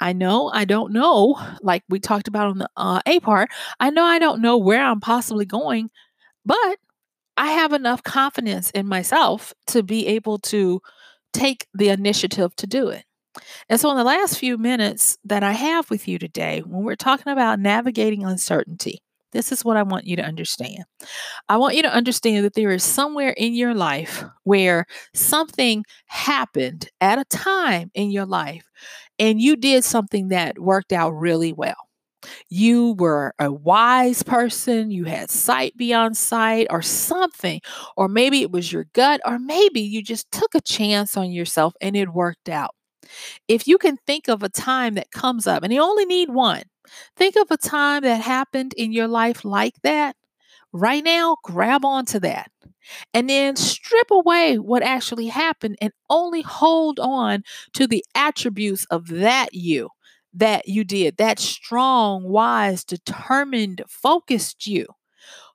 I 0.00 0.12
know 0.12 0.50
I 0.52 0.64
don't 0.64 0.92
know, 0.92 1.38
like 1.62 1.82
we 1.88 2.00
talked 2.00 2.28
about 2.28 2.48
on 2.48 2.58
the 2.58 2.68
uh, 2.76 3.00
A 3.06 3.20
part, 3.20 3.50
I 3.80 3.90
know 3.90 4.04
I 4.04 4.18
don't 4.18 4.40
know 4.42 4.56
where 4.56 4.82
I'm 4.82 5.00
possibly 5.00 5.44
going, 5.46 5.90
but 6.46 6.78
I 7.36 7.52
have 7.52 7.72
enough 7.72 8.02
confidence 8.04 8.70
in 8.72 8.86
myself 8.86 9.54
to 9.68 9.82
be 9.82 10.06
able 10.08 10.38
to 10.40 10.80
take 11.32 11.66
the 11.74 11.88
initiative 11.90 12.56
to 12.56 12.66
do 12.66 12.88
it. 12.88 13.04
And 13.68 13.80
so, 13.80 13.90
in 13.90 13.96
the 13.96 14.04
last 14.04 14.38
few 14.38 14.58
minutes 14.58 15.18
that 15.24 15.42
I 15.44 15.52
have 15.52 15.90
with 15.90 16.08
you 16.08 16.18
today, 16.18 16.62
when 16.66 16.84
we're 16.84 16.96
talking 16.96 17.32
about 17.32 17.60
navigating 17.60 18.24
uncertainty, 18.24 19.00
this 19.32 19.52
is 19.52 19.64
what 19.64 19.76
I 19.76 19.82
want 19.82 20.06
you 20.06 20.16
to 20.16 20.24
understand. 20.24 20.84
I 21.48 21.56
want 21.58 21.76
you 21.76 21.82
to 21.82 21.92
understand 21.94 22.44
that 22.44 22.54
there 22.54 22.70
is 22.70 22.84
somewhere 22.84 23.30
in 23.30 23.54
your 23.54 23.74
life 23.74 24.24
where 24.44 24.86
something 25.14 25.84
happened 26.06 26.88
at 27.00 27.18
a 27.18 27.24
time 27.24 27.90
in 27.94 28.10
your 28.10 28.26
life 28.26 28.64
and 29.18 29.40
you 29.40 29.56
did 29.56 29.84
something 29.84 30.28
that 30.28 30.58
worked 30.58 30.92
out 30.92 31.10
really 31.12 31.52
well. 31.52 31.76
You 32.50 32.94
were 32.98 33.34
a 33.38 33.52
wise 33.52 34.22
person, 34.22 34.90
you 34.90 35.04
had 35.04 35.30
sight 35.30 35.76
beyond 35.76 36.16
sight, 36.16 36.66
or 36.70 36.82
something, 36.82 37.60
or 37.96 38.08
maybe 38.08 38.42
it 38.42 38.50
was 38.50 38.72
your 38.72 38.86
gut, 38.92 39.20
or 39.24 39.38
maybe 39.38 39.80
you 39.80 40.02
just 40.02 40.30
took 40.32 40.54
a 40.54 40.60
chance 40.60 41.16
on 41.16 41.30
yourself 41.30 41.74
and 41.80 41.96
it 41.96 42.12
worked 42.12 42.48
out. 42.48 42.70
If 43.48 43.66
you 43.68 43.78
can 43.78 43.98
think 44.06 44.28
of 44.28 44.42
a 44.42 44.48
time 44.48 44.94
that 44.94 45.10
comes 45.10 45.46
up, 45.46 45.62
and 45.62 45.72
you 45.72 45.80
only 45.82 46.04
need 46.06 46.30
one, 46.30 46.62
think 47.16 47.36
of 47.36 47.50
a 47.50 47.56
time 47.56 48.02
that 48.02 48.20
happened 48.22 48.74
in 48.76 48.92
your 48.92 49.08
life 49.08 49.44
like 49.44 49.74
that. 49.82 50.16
Right 50.72 51.04
now, 51.04 51.36
grab 51.44 51.84
onto 51.84 52.18
that 52.20 52.50
and 53.14 53.28
then 53.28 53.56
strip 53.56 54.10
away 54.10 54.58
what 54.58 54.82
actually 54.82 55.28
happened 55.28 55.76
and 55.80 55.92
only 56.10 56.42
hold 56.42 57.00
on 57.00 57.42
to 57.74 57.86
the 57.86 58.04
attributes 58.14 58.84
of 58.90 59.08
that 59.08 59.54
you 59.54 59.90
that 60.34 60.68
you 60.68 60.84
did, 60.84 61.16
that 61.16 61.38
strong, 61.38 62.22
wise, 62.24 62.84
determined, 62.84 63.82
focused 63.88 64.66
you 64.66 64.86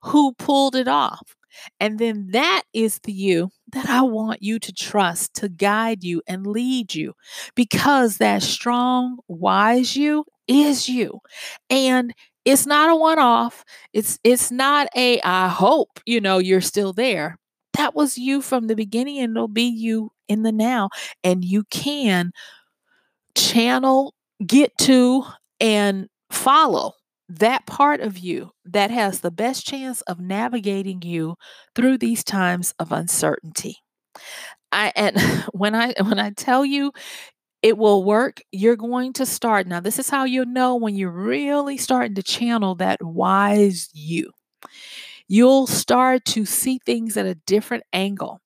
who 0.03 0.33
pulled 0.33 0.75
it 0.75 0.87
off. 0.87 1.35
And 1.79 1.99
then 1.99 2.29
that 2.31 2.63
is 2.73 2.99
the 3.03 3.13
you 3.13 3.51
that 3.71 3.89
I 3.89 4.01
want 4.01 4.41
you 4.41 4.59
to 4.59 4.73
trust 4.73 5.35
to 5.35 5.49
guide 5.49 6.03
you 6.03 6.21
and 6.27 6.47
lead 6.47 6.95
you 6.95 7.13
because 7.55 8.17
that 8.17 8.41
strong, 8.41 9.19
wise 9.27 9.95
you 9.95 10.25
is 10.47 10.89
you. 10.89 11.19
And 11.69 12.13
it's 12.45 12.65
not 12.65 12.89
a 12.89 12.95
one 12.95 13.19
off. 13.19 13.63
It's 13.93 14.19
it's 14.23 14.51
not 14.51 14.87
a 14.95 15.21
I 15.23 15.47
hope, 15.47 15.99
you 16.05 16.19
know, 16.21 16.39
you're 16.39 16.61
still 16.61 16.93
there. 16.93 17.37
That 17.77 17.95
was 17.95 18.17
you 18.17 18.41
from 18.41 18.67
the 18.67 18.75
beginning 18.75 19.19
and 19.19 19.35
it'll 19.35 19.47
be 19.47 19.63
you 19.63 20.11
in 20.27 20.43
the 20.43 20.51
now 20.51 20.89
and 21.23 21.43
you 21.43 21.63
can 21.71 22.31
channel, 23.35 24.13
get 24.45 24.77
to, 24.79 25.23
and 25.59 26.07
follow 26.31 26.93
that 27.29 27.65
part 27.65 28.01
of 28.01 28.17
you 28.17 28.51
that 28.65 28.91
has 28.91 29.21
the 29.21 29.31
best 29.31 29.65
chance 29.65 30.01
of 30.01 30.19
navigating 30.19 31.01
you 31.01 31.35
through 31.75 31.97
these 31.97 32.23
times 32.23 32.73
of 32.79 32.91
uncertainty. 32.91 33.77
I 34.71 34.91
and 34.95 35.19
when 35.53 35.75
I 35.75 35.93
when 36.01 36.19
I 36.19 36.31
tell 36.31 36.65
you 36.65 36.91
it 37.63 37.77
will 37.79 38.03
work, 38.05 38.41
you're 38.51 38.77
going 38.77 39.13
to 39.15 39.25
start. 39.25 39.67
Now, 39.67 39.81
this 39.81 39.99
is 39.99 40.09
how 40.09 40.25
you'll 40.25 40.45
know 40.47 40.75
when 40.75 40.95
you're 40.97 41.11
really 41.11 41.77
starting 41.77 42.15
to 42.15 42.23
channel 42.23 42.75
that 42.77 43.03
wise 43.03 43.89
you. 43.93 44.31
You'll 45.27 45.67
start 45.67 46.25
to 46.27 46.45
see 46.45 46.79
things 46.85 47.17
at 47.17 47.25
a 47.25 47.35
different 47.35 47.83
angle 47.93 48.41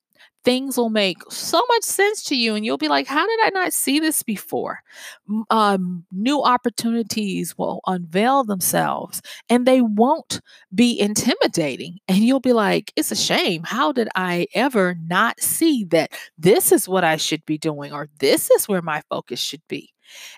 things 0.48 0.78
will 0.78 0.88
make 0.88 1.18
so 1.28 1.62
much 1.68 1.82
sense 1.82 2.22
to 2.22 2.34
you 2.34 2.54
and 2.54 2.64
you'll 2.64 2.78
be 2.78 2.88
like 2.88 3.06
how 3.06 3.26
did 3.26 3.38
i 3.42 3.50
not 3.50 3.70
see 3.70 4.00
this 4.00 4.22
before? 4.22 4.80
Um, 5.50 6.06
new 6.10 6.42
opportunities 6.42 7.58
will 7.58 7.82
unveil 7.86 8.44
themselves 8.44 9.20
and 9.50 9.66
they 9.66 9.82
won't 9.82 10.40
be 10.74 10.98
intimidating 10.98 11.98
and 12.08 12.20
you'll 12.20 12.40
be 12.40 12.54
like 12.54 12.94
it's 12.96 13.12
a 13.12 13.16
shame. 13.16 13.62
How 13.62 13.92
did 13.92 14.08
i 14.14 14.46
ever 14.54 14.96
not 15.06 15.38
see 15.38 15.84
that 15.90 16.12
this 16.38 16.72
is 16.72 16.88
what 16.88 17.04
i 17.04 17.16
should 17.16 17.44
be 17.44 17.58
doing 17.58 17.92
or 17.92 18.08
this 18.18 18.50
is 18.50 18.66
where 18.66 18.80
my 18.80 19.02
focus 19.10 19.40
should 19.40 19.62
be? 19.68 19.92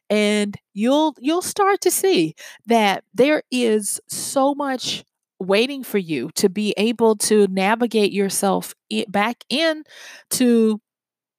And 0.09 0.57
you'll 0.75 1.15
you'll 1.21 1.41
start 1.41 1.81
to 1.83 1.91
see 1.93 2.35
that 2.67 3.05
there 3.15 3.45
is 3.53 4.01
so 4.09 4.57
much 4.57 5.05
waiting 5.41 5.83
for 5.83 5.99
you 5.99 6.31
to 6.37 6.49
be 6.49 6.75
able 6.77 7.17
to 7.17 7.47
navigate 7.49 8.13
yourself 8.13 8.75
back 9.09 9.45
in 9.49 9.85
to 10.31 10.81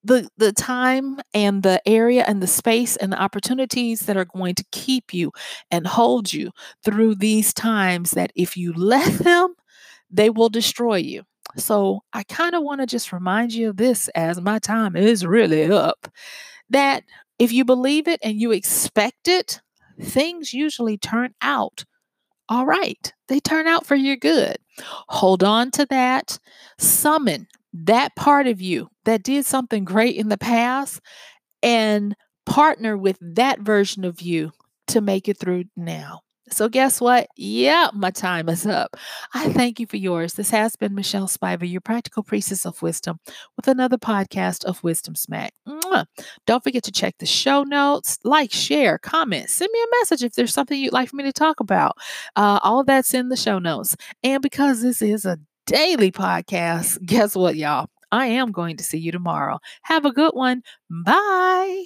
the 0.03 0.27
the 0.37 0.51
time 0.51 1.19
and 1.33 1.63
the 1.63 1.81
area 1.87 2.25
and 2.27 2.41
the 2.41 2.47
space 2.47 2.95
and 2.97 3.11
the 3.11 3.21
opportunities 3.21 4.01
that 4.01 4.17
are 4.17 4.25
going 4.25 4.55
to 4.55 4.65
keep 4.71 5.13
you 5.13 5.31
and 5.69 5.85
hold 5.85 6.33
you 6.33 6.51
through 6.83 7.15
these 7.15 7.53
times 7.53 8.11
that 8.11 8.31
if 8.35 8.57
you 8.57 8.73
let 8.77 9.13
them 9.19 9.53
they 10.09 10.29
will 10.29 10.49
destroy 10.49 10.97
you. 10.97 11.23
So 11.57 12.01
i 12.13 12.23
kind 12.23 12.55
of 12.55 12.63
want 12.63 12.81
to 12.81 12.87
just 12.87 13.13
remind 13.13 13.53
you 13.53 13.69
of 13.69 13.77
this 13.77 14.07
as 14.09 14.41
my 14.41 14.59
time 14.59 14.95
is 14.95 15.25
really 15.25 15.71
up 15.71 16.07
that 16.69 17.03
if 17.39 17.51
you 17.51 17.65
believe 17.65 18.07
it 18.07 18.19
and 18.23 18.39
you 18.39 18.51
expect 18.51 19.27
it 19.27 19.61
things 20.01 20.53
usually 20.53 20.97
turn 20.97 21.33
out 21.41 21.85
all 22.49 22.65
right, 22.65 23.13
they 23.27 23.39
turn 23.39 23.67
out 23.67 23.85
for 23.85 23.95
your 23.95 24.17
good. 24.17 24.57
Hold 25.09 25.43
on 25.43 25.71
to 25.71 25.85
that. 25.87 26.37
Summon 26.77 27.47
that 27.73 28.15
part 28.15 28.47
of 28.47 28.61
you 28.61 28.89
that 29.05 29.23
did 29.23 29.45
something 29.45 29.85
great 29.85 30.15
in 30.15 30.29
the 30.29 30.37
past 30.37 30.99
and 31.63 32.15
partner 32.45 32.97
with 32.97 33.17
that 33.21 33.59
version 33.59 34.03
of 34.03 34.21
you 34.21 34.51
to 34.87 35.01
make 35.01 35.29
it 35.29 35.39
through 35.39 35.65
now. 35.75 36.21
So, 36.51 36.67
guess 36.67 36.99
what? 36.99 37.27
Yeah, 37.37 37.89
my 37.93 38.11
time 38.11 38.49
is 38.49 38.65
up. 38.65 38.97
I 39.33 39.51
thank 39.53 39.79
you 39.79 39.87
for 39.87 39.95
yours. 39.95 40.33
This 40.33 40.49
has 40.49 40.75
been 40.75 40.93
Michelle 40.93 41.27
Spiva, 41.27 41.69
your 41.69 41.79
practical 41.81 42.23
priestess 42.23 42.65
of 42.65 42.81
wisdom, 42.81 43.19
with 43.55 43.69
another 43.69 43.97
podcast 43.97 44.65
of 44.65 44.83
Wisdom 44.83 45.15
Smack. 45.15 45.53
Mwah. 45.67 46.05
Don't 46.45 46.63
forget 46.63 46.83
to 46.83 46.91
check 46.91 47.15
the 47.19 47.25
show 47.25 47.63
notes, 47.63 48.19
like, 48.25 48.51
share, 48.51 48.97
comment, 48.97 49.49
send 49.49 49.69
me 49.71 49.79
a 49.79 49.99
message 49.99 50.23
if 50.23 50.33
there's 50.33 50.53
something 50.53 50.77
you'd 50.79 50.93
like 50.93 51.09
for 51.09 51.15
me 51.15 51.23
to 51.23 51.33
talk 51.33 51.61
about. 51.61 51.95
Uh, 52.35 52.59
all 52.63 52.83
that's 52.83 53.13
in 53.13 53.29
the 53.29 53.37
show 53.37 53.57
notes. 53.57 53.95
And 54.23 54.41
because 54.41 54.81
this 54.81 55.01
is 55.01 55.25
a 55.25 55.37
daily 55.67 56.11
podcast, 56.11 57.01
guess 57.05 57.35
what, 57.35 57.55
y'all? 57.55 57.87
I 58.11 58.25
am 58.27 58.51
going 58.51 58.75
to 58.77 58.83
see 58.83 58.97
you 58.97 59.13
tomorrow. 59.13 59.59
Have 59.83 60.03
a 60.05 60.11
good 60.11 60.33
one. 60.33 60.63
Bye. 60.89 61.85